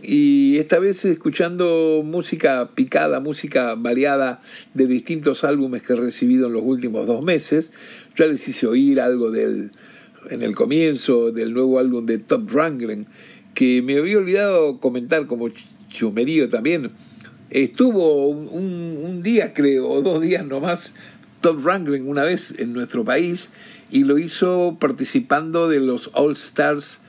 Y 0.00 0.56
esta 0.58 0.78
vez 0.78 1.04
escuchando 1.04 2.02
música 2.04 2.70
picada, 2.74 3.20
música 3.20 3.74
variada 3.74 4.40
de 4.74 4.86
distintos 4.86 5.44
álbumes 5.44 5.82
que 5.82 5.92
he 5.92 5.96
recibido 5.96 6.46
en 6.46 6.54
los 6.54 6.62
últimos 6.62 7.06
dos 7.06 7.22
meses. 7.22 7.72
Ya 8.16 8.26
les 8.26 8.46
hice 8.46 8.66
oír 8.66 9.00
algo 9.00 9.30
del, 9.30 9.70
en 10.30 10.42
el 10.42 10.54
comienzo 10.54 11.32
del 11.32 11.52
nuevo 11.52 11.78
álbum 11.78 12.06
de 12.06 12.18
Top 12.18 12.50
Ranglen, 12.50 13.06
que 13.54 13.82
me 13.82 13.98
había 13.98 14.18
olvidado 14.18 14.78
comentar 14.80 15.26
como 15.26 15.48
chumerío 15.88 16.48
también. 16.48 16.90
Estuvo 17.50 18.28
un, 18.28 19.22
día, 19.22 19.52
creo, 19.52 19.88
o 19.88 20.02
dos 20.02 20.20
días 20.20 20.46
nomás, 20.46 20.94
Top 21.40 21.64
Ranglen 21.64 22.08
una 22.08 22.22
vez 22.22 22.54
en 22.58 22.72
nuestro 22.72 23.04
país 23.04 23.50
y 23.90 24.04
lo 24.04 24.18
hizo 24.18 24.78
participando 24.80 25.68
de 25.68 25.80
los 25.80 26.10
All 26.14 26.32
Stars 26.32 27.00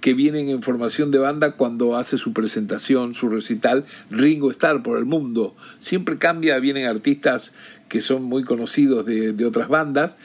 que 0.00 0.12
vienen 0.12 0.50
en 0.50 0.62
formación 0.62 1.10
de 1.10 1.18
banda 1.18 1.52
cuando 1.52 1.96
hace 1.96 2.18
su 2.18 2.32
presentación, 2.32 3.14
su 3.14 3.28
recital, 3.28 3.86
Ringo 4.10 4.50
Starr 4.50 4.82
por 4.82 4.98
el 4.98 5.06
mundo. 5.06 5.56
Siempre 5.80 6.18
cambia, 6.18 6.58
vienen 6.58 6.84
artistas 6.84 7.52
que 7.88 8.02
son 8.02 8.22
muy 8.22 8.44
conocidos 8.44 9.06
de, 9.06 9.32
de 9.32 9.46
otras 9.46 9.68
bandas 9.68 10.16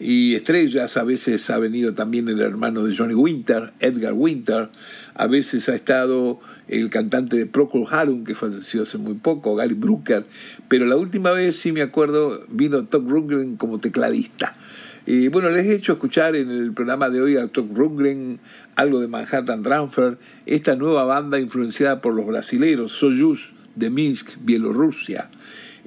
y 0.00 0.34
estrellas, 0.34 0.96
a 0.96 1.04
veces 1.04 1.50
ha 1.50 1.58
venido 1.58 1.92
también 1.92 2.28
el 2.28 2.40
hermano 2.40 2.84
de 2.84 2.96
Johnny 2.96 3.12
Winter, 3.12 3.72
Edgar 3.80 4.14
Winter, 4.14 4.70
a 5.14 5.26
veces 5.26 5.68
ha 5.68 5.74
estado 5.74 6.40
el 6.68 6.88
cantante 6.88 7.36
de 7.36 7.44
Procol 7.44 7.86
Harum, 7.90 8.24
que 8.24 8.34
falleció 8.34 8.84
hace 8.84 8.96
muy 8.96 9.14
poco, 9.14 9.54
Gary 9.54 9.74
Brooker, 9.74 10.24
pero 10.68 10.86
la 10.86 10.96
última 10.96 11.32
vez, 11.32 11.56
sí 11.56 11.72
me 11.72 11.82
acuerdo, 11.82 12.46
vino 12.48 12.86
Todd 12.86 13.06
Rundgren 13.08 13.56
como 13.56 13.78
tecladista. 13.78 14.56
Y 15.04 15.28
bueno, 15.28 15.50
les 15.50 15.66
he 15.66 15.74
hecho 15.74 15.94
escuchar 15.94 16.34
en 16.34 16.50
el 16.50 16.72
programa 16.72 17.10
de 17.10 17.20
hoy 17.20 17.36
a 17.36 17.48
Todd 17.48 17.66
Rundgren 17.74 18.40
algo 18.76 19.00
de 19.00 19.08
Manhattan 19.08 19.62
Transfer, 19.62 20.16
esta 20.46 20.76
nueva 20.76 21.04
banda 21.04 21.38
influenciada 21.38 22.00
por 22.00 22.14
los 22.14 22.26
brasileros, 22.26 22.92
Soyuz, 22.92 23.50
de 23.76 23.90
Minsk, 23.90 24.38
Bielorrusia, 24.40 25.28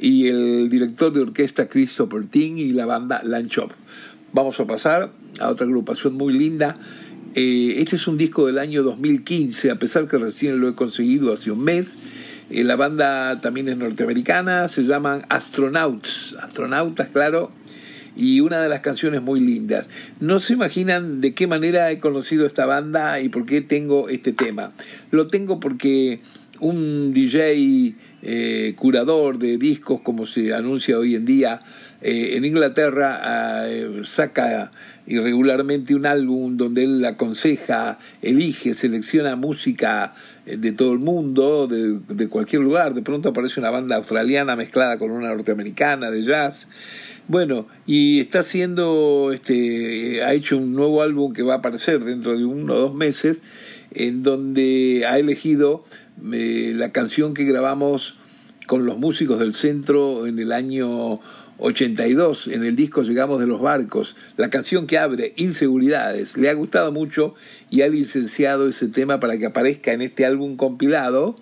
y 0.04 0.28
el 0.28 0.70
director 0.70 1.14
de 1.14 1.22
orquesta 1.22 1.70
Christopher 1.70 2.26
Ting 2.28 2.58
y 2.58 2.74
la 2.74 2.86
banda 2.86 3.22
Lanchop. 3.24 3.72
Vamos 4.34 4.60
a 4.60 4.68
pasar 4.68 5.12
a 5.40 5.48
otra 5.48 5.66
agrupación 5.66 6.16
muy 6.16 6.34
linda. 6.34 6.76
Eh, 7.36 7.76
este 7.78 7.96
es 7.96 8.06
un 8.06 8.18
disco 8.18 8.48
del 8.48 8.60
año 8.60 8.84
2015, 8.84 9.72
a 9.72 9.76
pesar 9.76 10.10
que 10.10 10.18
recién 10.18 10.60
lo 10.60 10.68
he 10.68 10.76
conseguido 10.76 11.32
hace 11.32 11.52
un 11.52 11.64
mes. 11.64 11.96
Eh, 12.50 12.66
la 12.66 12.76
banda 12.76 13.40
también 13.40 13.70
es 13.70 13.78
norteamericana, 13.78 14.68
se 14.68 14.84
llaman 14.84 15.22
Astronauts, 15.30 16.36
astronautas, 16.42 17.08
claro, 17.08 17.52
y 18.18 18.42
una 18.42 18.62
de 18.62 18.68
las 18.68 18.82
canciones 18.82 19.22
muy 19.22 19.40
lindas. 19.40 19.88
No 20.20 20.40
se 20.40 20.52
imaginan 20.52 21.22
de 21.22 21.34
qué 21.34 21.48
manera 21.48 21.90
he 21.92 22.00
conocido 22.00 22.46
esta 22.46 22.66
banda 22.66 23.22
y 23.22 23.30
por 23.30 23.46
qué 23.46 23.62
tengo 23.62 24.10
este 24.10 24.34
tema. 24.34 24.74
Lo 25.12 25.28
tengo 25.28 25.62
porque 25.62 26.20
un 26.60 27.14
DJ 27.14 27.96
eh, 28.24 28.74
curador 28.78 29.38
de 29.38 29.58
discos, 29.58 30.02
como 30.02 30.26
se 30.26 30.54
anuncia 30.54 30.98
hoy 30.98 31.16
en 31.16 31.26
día, 31.26 31.60
eh, 32.02 32.36
en 32.36 32.44
Inglaterra 32.44 33.66
eh, 33.70 34.02
saca 34.04 34.72
irregularmente 35.08 35.96
un 35.96 36.06
álbum 36.06 36.58
donde 36.58 36.84
él 36.84 37.06
aconseja, 37.06 37.98
elige, 38.22 38.74
selecciona 38.74 39.36
música 39.38 40.14
eh, 40.46 40.58
de 40.58 40.72
todo 40.74 40.92
el 40.92 41.00
mundo, 41.00 41.68
de, 41.68 42.00
de 42.08 42.28
cualquier 42.28 42.62
lugar. 42.62 42.94
De 42.94 43.02
pronto 43.02 43.30
aparece 43.30 43.60
una 43.60 43.70
banda 43.70 43.96
australiana 43.96 44.56
mezclada 44.56 44.98
con 44.98 45.12
una 45.12 45.30
norteamericana 45.30 46.12
de 46.12 46.24
jazz. 46.24 46.68
Bueno, 47.30 47.68
y 47.86 48.20
está 48.20 48.40
haciendo, 48.40 49.32
este, 49.34 50.24
ha 50.24 50.34
hecho 50.34 50.58
un 50.58 50.74
nuevo 50.74 51.02
álbum 51.02 51.32
que 51.32 51.42
va 51.42 51.54
a 51.54 51.58
aparecer 51.58 52.04
dentro 52.04 52.38
de 52.38 52.44
uno 52.44 52.74
o 52.74 52.80
dos 52.80 52.94
meses, 52.94 53.42
en 53.94 54.24
donde 54.24 55.06
ha 55.08 55.18
elegido 55.20 55.86
la 56.24 56.92
canción 56.92 57.34
que 57.34 57.44
grabamos 57.44 58.16
con 58.66 58.86
los 58.86 58.98
músicos 58.98 59.40
del 59.40 59.54
centro 59.54 60.26
en 60.26 60.40
el 60.40 60.54
año 60.54 61.20
82, 61.58 62.48
en 62.48 62.64
el 62.64 62.76
disco 62.78 63.04
Llegamos 63.04 63.40
de 63.42 63.48
los 63.48 63.62
Barcos, 63.62 64.16
la 64.38 64.50
canción 64.50 64.88
que 64.88 64.98
abre, 64.98 65.34
Inseguridades. 65.36 66.38
Le 66.38 66.50
ha 66.50 66.54
gustado 66.54 66.92
mucho 66.92 67.36
y 67.70 67.82
ha 67.82 67.90
licenciado 67.90 68.70
ese 68.70 68.88
tema 68.88 69.20
para 69.20 69.38
que 69.38 69.48
aparezca 69.48 69.92
en 69.92 70.02
este 70.02 70.26
álbum 70.26 70.56
compilado, 70.56 71.36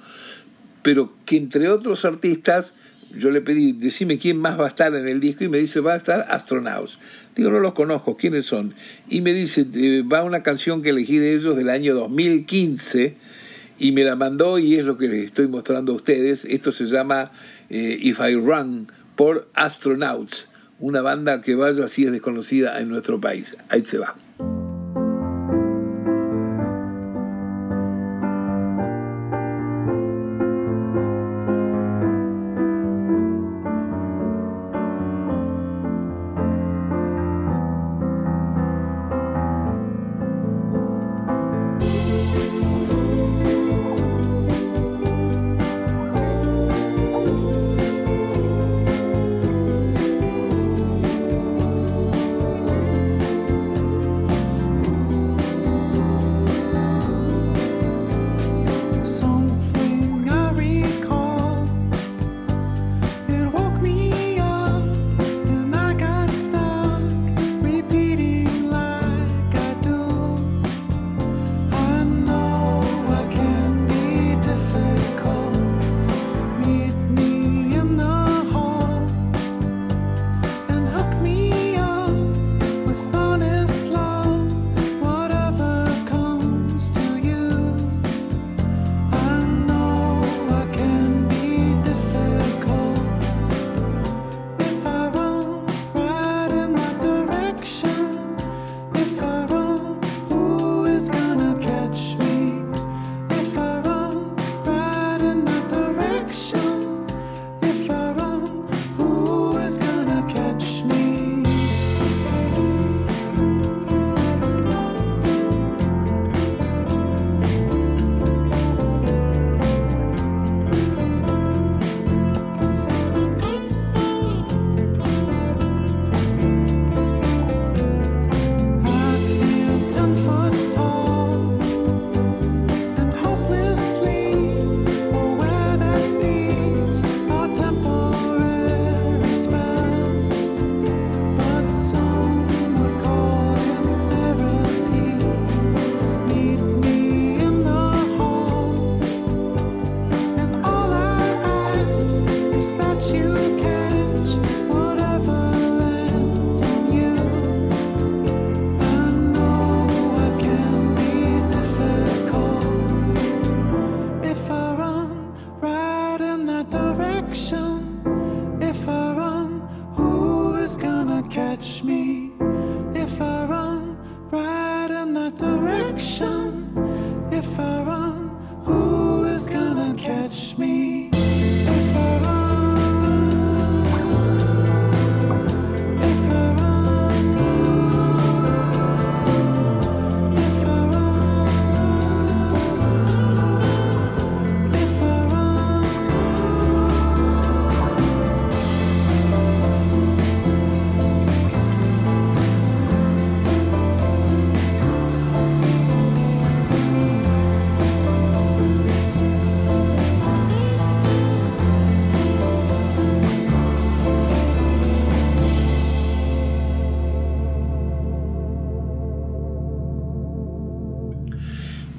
pero 0.82 1.14
que 1.26 1.38
entre 1.38 1.70
otros 1.70 2.04
artistas, 2.04 2.74
yo 3.16 3.30
le 3.30 3.42
pedí, 3.42 3.74
decime 3.74 4.18
quién 4.18 4.38
más 4.38 4.60
va 4.60 4.66
a 4.66 4.70
estar 4.70 4.96
en 4.96 5.08
el 5.08 5.20
disco 5.20 5.44
y 5.44 5.50
me 5.50 5.60
dice, 5.60 5.80
va 5.80 5.94
a 5.94 5.98
estar 5.98 6.26
Astronauts. 6.28 6.98
Digo, 7.36 7.52
no 7.52 7.60
los 7.60 7.74
conozco, 7.74 8.18
¿quiénes 8.18 8.48
son? 8.48 8.74
Y 9.10 9.22
me 9.22 9.34
dice, 9.34 9.68
eh, 9.76 10.02
va 10.02 10.24
una 10.24 10.42
canción 10.42 10.82
que 10.82 10.90
elegí 10.90 11.18
de 11.18 11.36
ellos 11.36 11.56
del 11.56 11.70
año 11.70 11.94
2015 11.94 13.16
y 13.82 13.92
me 13.94 14.04
la 14.04 14.16
mandó 14.16 14.60
y 14.60 14.76
es 14.76 14.86
lo 14.86 14.96
que 14.96 15.08
les 15.08 15.26
estoy 15.26 15.48
mostrando 15.48 15.94
a 15.94 15.96
ustedes. 15.96 16.46
Esto 16.46 16.72
se 16.72 16.86
llama 16.86 17.32
eh, 17.70 17.98
If 18.00 18.20
I 18.20 18.36
Run 18.36 18.88
por 19.16 19.48
Astronauts, 19.56 20.50
una 20.80 21.02
banda 21.02 21.42
que 21.42 21.56
vaya 21.56 21.86
así 21.86 22.06
es 22.06 22.12
desconocida 22.12 22.80
en 22.80 22.90
nuestro 22.90 23.20
país. 23.20 23.58
Ahí 23.70 23.82
se 23.82 23.98
va. 23.98 24.16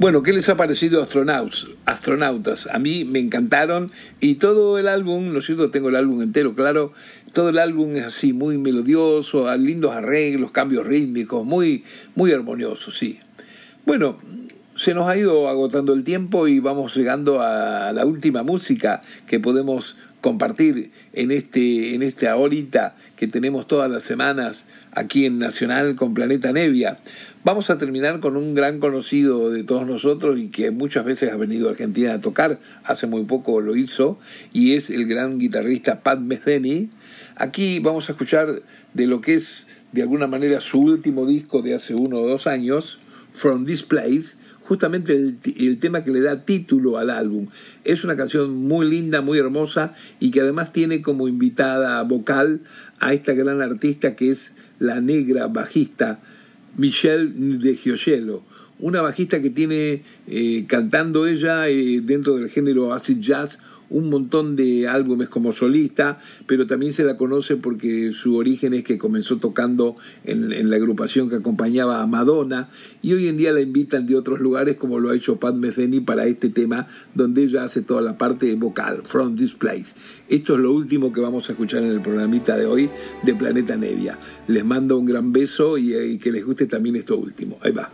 Bueno, 0.03 0.24
¿qué 0.24 0.32
les 0.32 0.48
ha 0.48 0.57
parecido 0.57 1.00
Astronauts? 1.00 1.68
Astronautas? 1.84 2.66
A 2.66 2.80
mí 2.80 3.05
me 3.05 3.20
encantaron 3.20 3.92
y 4.18 4.34
todo 4.34 4.76
el 4.76 4.88
álbum, 4.88 5.32
¿no 5.32 5.38
es 5.38 5.46
cierto? 5.46 5.70
Tengo 5.70 5.90
el 5.90 5.94
álbum 5.94 6.22
entero, 6.22 6.57
claro. 6.57 6.92
Todo 7.32 7.50
el 7.50 7.59
álbum 7.61 7.94
es 7.94 8.07
así, 8.07 8.32
muy 8.32 8.59
melodioso, 8.59 9.57
lindos 9.57 9.94
arreglos, 9.94 10.50
cambios 10.50 10.88
rítmicos, 10.88 11.44
muy, 11.44 11.84
muy 12.16 12.32
armonioso, 12.32 12.90
sí. 12.90 13.20
Bueno, 13.86 14.18
se 14.74 14.92
nos 14.92 15.07
ha 15.07 15.16
ido 15.16 15.48
agotando 15.48 15.92
el 15.92 16.03
tiempo 16.03 16.48
y 16.48 16.59
vamos 16.59 16.96
llegando 16.96 17.40
a 17.40 17.92
la 17.92 18.05
última 18.05 18.42
música 18.42 19.03
que 19.28 19.38
podemos 19.38 19.96
compartir 20.20 20.90
en 21.12 21.30
este 21.30 21.94
en 21.94 22.03
esta 22.03 22.34
horita 22.34 22.96
que 23.22 23.28
tenemos 23.28 23.68
todas 23.68 23.88
las 23.88 24.02
semanas 24.02 24.64
aquí 24.90 25.26
en 25.26 25.38
Nacional 25.38 25.94
con 25.94 26.12
Planeta 26.12 26.52
Nevia. 26.52 26.98
Vamos 27.44 27.70
a 27.70 27.78
terminar 27.78 28.18
con 28.18 28.36
un 28.36 28.52
gran 28.52 28.80
conocido 28.80 29.48
de 29.50 29.62
todos 29.62 29.86
nosotros 29.86 30.40
y 30.40 30.48
que 30.48 30.72
muchas 30.72 31.04
veces 31.04 31.32
ha 31.32 31.36
venido 31.36 31.68
a 31.68 31.70
Argentina 31.70 32.14
a 32.14 32.20
tocar, 32.20 32.58
hace 32.82 33.06
muy 33.06 33.22
poco 33.22 33.60
lo 33.60 33.76
hizo, 33.76 34.18
y 34.52 34.74
es 34.74 34.90
el 34.90 35.06
gran 35.06 35.38
guitarrista 35.38 36.00
Pat 36.00 36.18
Metheny. 36.18 36.90
Aquí 37.36 37.78
vamos 37.78 38.08
a 38.08 38.12
escuchar 38.14 38.60
de 38.92 39.06
lo 39.06 39.20
que 39.20 39.34
es 39.34 39.68
de 39.92 40.02
alguna 40.02 40.26
manera 40.26 40.60
su 40.60 40.80
último 40.80 41.24
disco 41.24 41.62
de 41.62 41.76
hace 41.76 41.94
uno 41.94 42.18
o 42.18 42.28
dos 42.28 42.48
años, 42.48 42.98
From 43.32 43.66
This 43.66 43.84
Place, 43.84 44.36
justamente 44.62 45.12
el, 45.12 45.38
el, 45.58 45.78
tema 45.78 46.02
que 46.02 46.10
le 46.10 46.20
da 46.20 46.44
título 46.44 46.98
al 46.98 47.10
álbum. 47.10 47.48
Es 47.84 48.04
una 48.04 48.16
canción 48.16 48.54
muy 48.54 48.88
linda, 48.88 49.20
muy 49.20 49.38
hermosa 49.38 49.94
y 50.20 50.30
que 50.30 50.40
además 50.40 50.72
tiene 50.72 51.02
como 51.02 51.28
invitada 51.28 52.02
vocal 52.02 52.62
a 53.03 53.12
esta 53.12 53.32
gran 53.34 53.61
artista 53.61 54.14
que 54.14 54.30
es 54.30 54.53
la 54.78 55.00
negra 55.00 55.48
bajista 55.48 56.20
Michelle 56.76 57.32
de 57.59 57.76
Giogello. 57.76 58.44
Una 58.78 59.03
bajista 59.03 59.42
que 59.42 59.50
tiene 59.50 60.03
eh, 60.28 60.64
cantando 60.68 61.26
ella 61.26 61.68
eh, 61.68 62.00
dentro 62.00 62.36
del 62.36 62.48
género 62.48 62.94
acid 62.94 63.18
jazz 63.18 63.59
un 63.93 64.11
montón 64.11 64.57
de 64.57 64.88
álbumes 64.88 65.28
como 65.28 65.53
solista, 65.53 66.18
pero 66.47 66.66
también 66.66 66.93
se 66.93 67.05
la 67.05 67.16
conoce 67.16 67.57
porque 67.57 68.12
su 68.12 68.36
origen 68.36 68.74
es 68.74 68.84
que 68.84 68.99
comenzó 68.99 69.36
tocando 69.36 69.97
en, 70.24 70.70
la 70.70 70.76
agrupación 70.76 71.28
que 71.28 71.36
acompañaba 71.36 72.03
a 72.03 72.07
Madonna 72.07 72.68
y 73.03 73.12
hoy 73.12 73.28
en 73.28 73.36
día 73.36 73.53
la 73.53 73.61
invitan 73.61 74.07
de 74.07 74.16
otros 74.16 74.40
lugares 74.40 74.76
como 74.76 74.99
lo 74.99 75.11
ha 75.11 75.16
hecho 75.16 75.36
Pat 75.36 75.55
Metheny 75.55 76.01
para 76.01 76.26
este 76.26 76.49
tema 76.49 76.86
donde 77.14 77.45
ella 77.45 77.64
hace 77.64 77.82
toda 77.82 78.01
la 78.01 78.16
parte 78.16 78.55
vocal, 78.55 79.03
From 79.05 79.36
This 79.36 79.53
Place. 79.53 79.95
Esto 80.28 80.55
es 80.55 80.61
lo 80.61 80.72
último 80.72 81.12
que 81.12 81.20
vamos 81.20 81.49
a 81.49 81.53
escuchar 81.53 81.82
en 81.82 81.90
el 81.90 82.01
programita 82.01 82.57
de 82.57 82.66
hoy 82.66 82.90
de 83.22 83.34
Planeta 83.34 83.76
Nevia. 83.76 84.18
Les 84.49 84.64
mando 84.64 84.97
un 84.97 85.07
gran 85.07 85.32
beso 85.32 85.76
y, 85.76 85.95
y 85.95 86.18
que 86.18 86.32
les 86.32 86.45
guste 86.45 86.66
también 86.66 86.97
esto 86.97 87.16
último. 87.16 87.59
Ahí 87.62 87.72
va. 87.72 87.90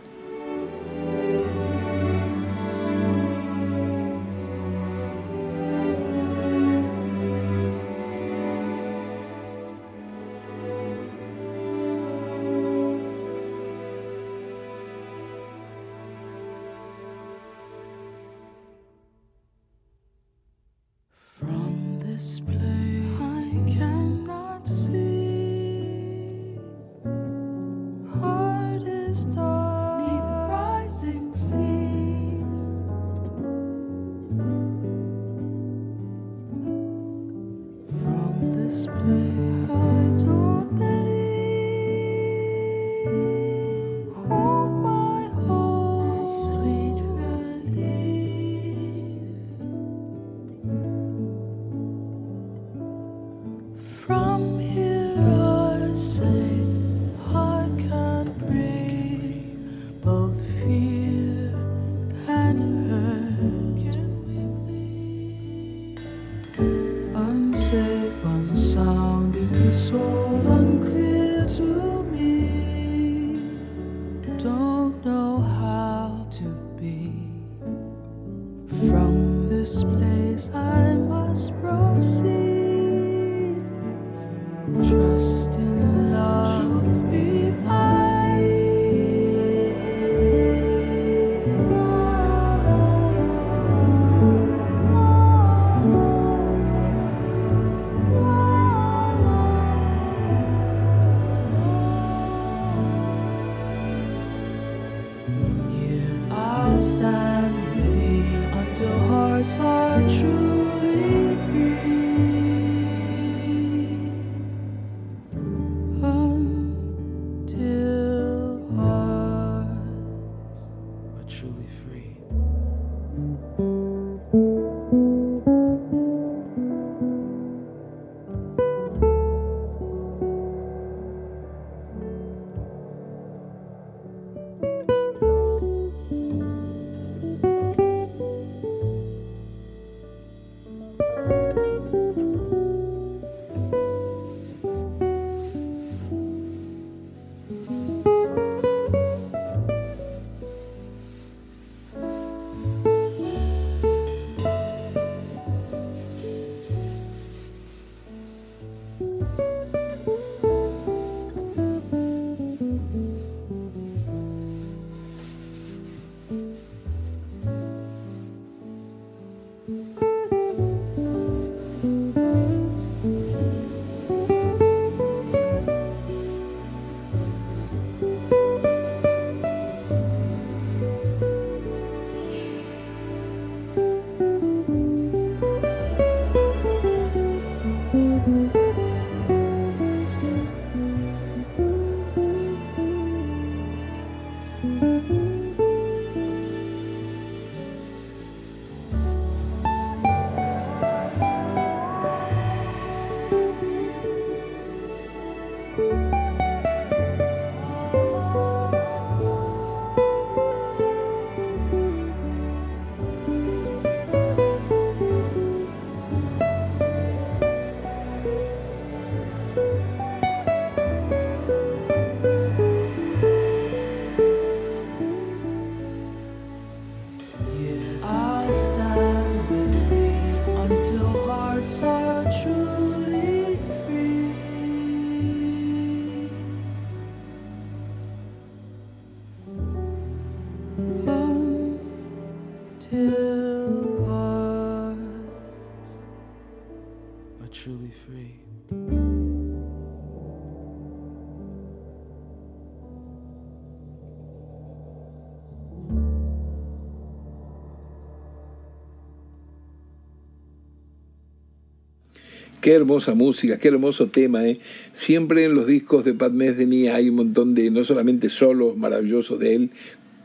Qué 262.69 262.75
hermosa 262.75 263.15
música, 263.15 263.57
qué 263.57 263.69
hermoso 263.69 264.09
tema, 264.09 264.47
¿eh? 264.47 264.59
Siempre 264.93 265.43
en 265.43 265.55
los 265.55 265.65
discos 265.65 266.05
de 266.05 266.13
Pat 266.13 266.31
Metheny 266.31 266.87
hay 266.87 267.09
un 267.09 267.15
montón 267.15 267.55
de, 267.55 267.71
no 267.71 267.83
solamente 267.83 268.29
solos 268.29 268.77
maravillosos 268.77 269.39
de 269.39 269.55
él 269.55 269.71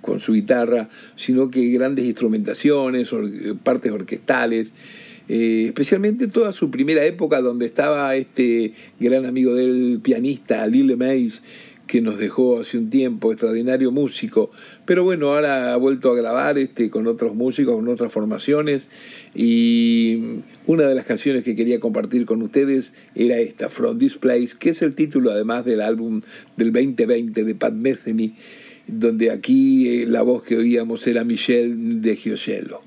con 0.02 0.20
su 0.20 0.34
guitarra, 0.34 0.90
sino 1.16 1.50
que 1.50 1.66
grandes 1.68 2.04
instrumentaciones, 2.04 3.10
partes 3.62 3.92
orquestales, 3.92 4.74
eh, 5.26 5.64
especialmente 5.68 6.26
toda 6.26 6.52
su 6.52 6.70
primera 6.70 7.02
época 7.06 7.40
donde 7.40 7.64
estaba 7.64 8.14
este 8.14 8.74
gran 9.00 9.24
amigo 9.24 9.54
del 9.54 10.00
pianista 10.02 10.66
Lille 10.66 10.96
Mays, 10.96 11.40
que 11.86 12.00
nos 12.00 12.18
dejó 12.18 12.60
hace 12.60 12.78
un 12.78 12.90
tiempo, 12.90 13.30
extraordinario 13.30 13.90
músico, 13.90 14.50
pero 14.86 15.04
bueno, 15.04 15.34
ahora 15.34 15.72
ha 15.72 15.76
vuelto 15.76 16.10
a 16.10 16.16
grabar 16.16 16.58
este, 16.58 16.90
con 16.90 17.06
otros 17.06 17.34
músicos, 17.34 17.74
con 17.74 17.88
otras 17.88 18.12
formaciones, 18.12 18.88
y 19.34 20.40
una 20.66 20.84
de 20.84 20.94
las 20.94 21.04
canciones 21.04 21.44
que 21.44 21.54
quería 21.54 21.80
compartir 21.80 22.26
con 22.26 22.42
ustedes 22.42 22.92
era 23.14 23.38
esta, 23.38 23.68
From 23.68 23.98
This 23.98 24.16
Place, 24.16 24.54
que 24.58 24.70
es 24.70 24.82
el 24.82 24.94
título 24.94 25.30
además 25.30 25.64
del 25.64 25.80
álbum 25.80 26.22
del 26.56 26.72
2020 26.72 27.44
de 27.44 27.54
Pat 27.54 27.74
Metheny, 27.74 28.34
donde 28.86 29.30
aquí 29.30 30.02
eh, 30.02 30.06
la 30.06 30.22
voz 30.22 30.42
que 30.42 30.56
oíamos 30.56 31.06
era 31.06 31.24
Michelle 31.24 31.74
de 31.76 32.16
Gioscello. 32.16 32.80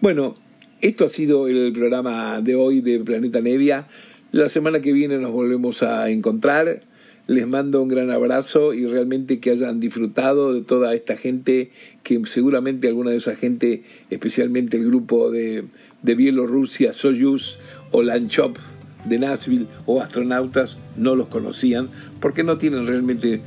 Bueno, 0.00 0.36
esto 0.80 1.04
ha 1.04 1.08
sido 1.08 1.46
el 1.46 1.72
programa 1.72 2.40
de 2.40 2.54
hoy 2.54 2.80
de 2.80 3.00
Planeta 3.00 3.40
Nevia. 3.40 3.86
La 4.32 4.48
semana 4.48 4.80
que 4.80 4.92
viene 4.92 5.18
nos 5.18 5.32
volvemos 5.32 5.82
a 5.82 6.08
encontrar. 6.08 6.80
Les 7.26 7.46
mando 7.46 7.82
un 7.82 7.88
gran 7.88 8.10
abrazo 8.10 8.74
y 8.74 8.86
realmente 8.86 9.38
que 9.40 9.50
hayan 9.50 9.80
disfrutado 9.80 10.52
de 10.52 10.62
toda 10.62 10.94
esta 10.94 11.16
gente, 11.16 11.70
que 12.02 12.20
seguramente 12.26 12.88
alguna 12.88 13.10
de 13.10 13.18
esa 13.18 13.36
gente, 13.36 13.84
especialmente 14.10 14.76
el 14.76 14.86
grupo 14.86 15.30
de, 15.30 15.64
de 16.02 16.14
Bielorrusia, 16.14 16.92
Soyuz, 16.92 17.58
o 17.90 18.02
Lanchop 18.02 18.56
de 19.04 19.18
Nashville 19.18 19.66
o 19.86 20.00
astronautas 20.00 20.76
no 20.96 21.14
los 21.14 21.28
conocían 21.28 21.88
porque 22.20 22.44
no 22.44 22.58
tienen 22.58 22.86
realmente 22.86 23.40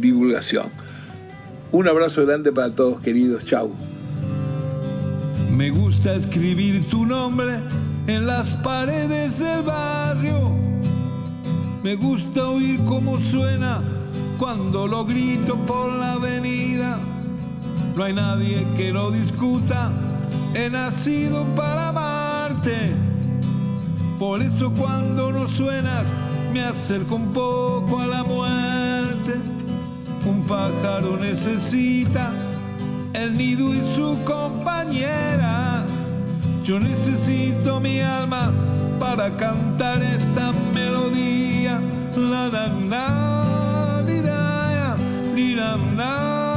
divulgación. 0.00 0.66
Un 1.70 1.88
abrazo 1.88 2.26
grande 2.26 2.52
para 2.52 2.74
todos 2.74 3.00
queridos, 3.00 3.46
chau. 3.46 3.72
Me 5.50 5.70
gusta 5.70 6.14
escribir 6.14 6.86
tu 6.88 7.06
nombre 7.06 7.58
en 8.06 8.26
las 8.26 8.48
paredes 8.62 9.38
del 9.38 9.62
barrio. 9.62 10.52
Me 11.82 11.96
gusta 11.96 12.48
oír 12.48 12.78
cómo 12.84 13.18
suena 13.18 13.80
cuando 14.38 14.86
lo 14.86 15.04
grito 15.04 15.56
por 15.56 15.90
la 15.92 16.12
avenida. 16.12 16.96
No 17.96 18.04
hay 18.04 18.12
nadie 18.12 18.64
que 18.76 18.92
lo 18.92 19.10
discuta. 19.10 19.90
He 20.54 20.70
nacido 20.70 21.44
para 21.56 21.88
amarte. 21.88 22.92
Por 24.16 24.42
eso 24.42 24.72
cuando 24.72 25.32
no 25.32 25.48
suenas 25.48 26.04
me 26.52 26.62
acerco 26.62 27.16
un 27.16 27.32
poco 27.32 27.98
a 27.98 28.06
la 28.06 28.22
muerte. 28.22 29.40
Un 30.24 30.44
pájaro 30.46 31.16
necesita 31.16 32.30
el 33.12 33.36
nido 33.36 33.74
y 33.74 33.80
su 33.96 34.18
compañera. 34.24 35.84
Yo 36.62 36.78
necesito 36.78 37.80
mi 37.80 37.98
alma 37.98 38.52
para 39.00 39.36
cantar 39.36 40.00
esta 40.00 40.52
melodía. 40.72 41.51
La 42.14 42.46
la 42.48 42.68
la, 42.90 44.02
di, 44.04 44.20
da, 44.20 44.96
di, 45.34 45.54
da, 45.54 45.78
da. 45.96 46.51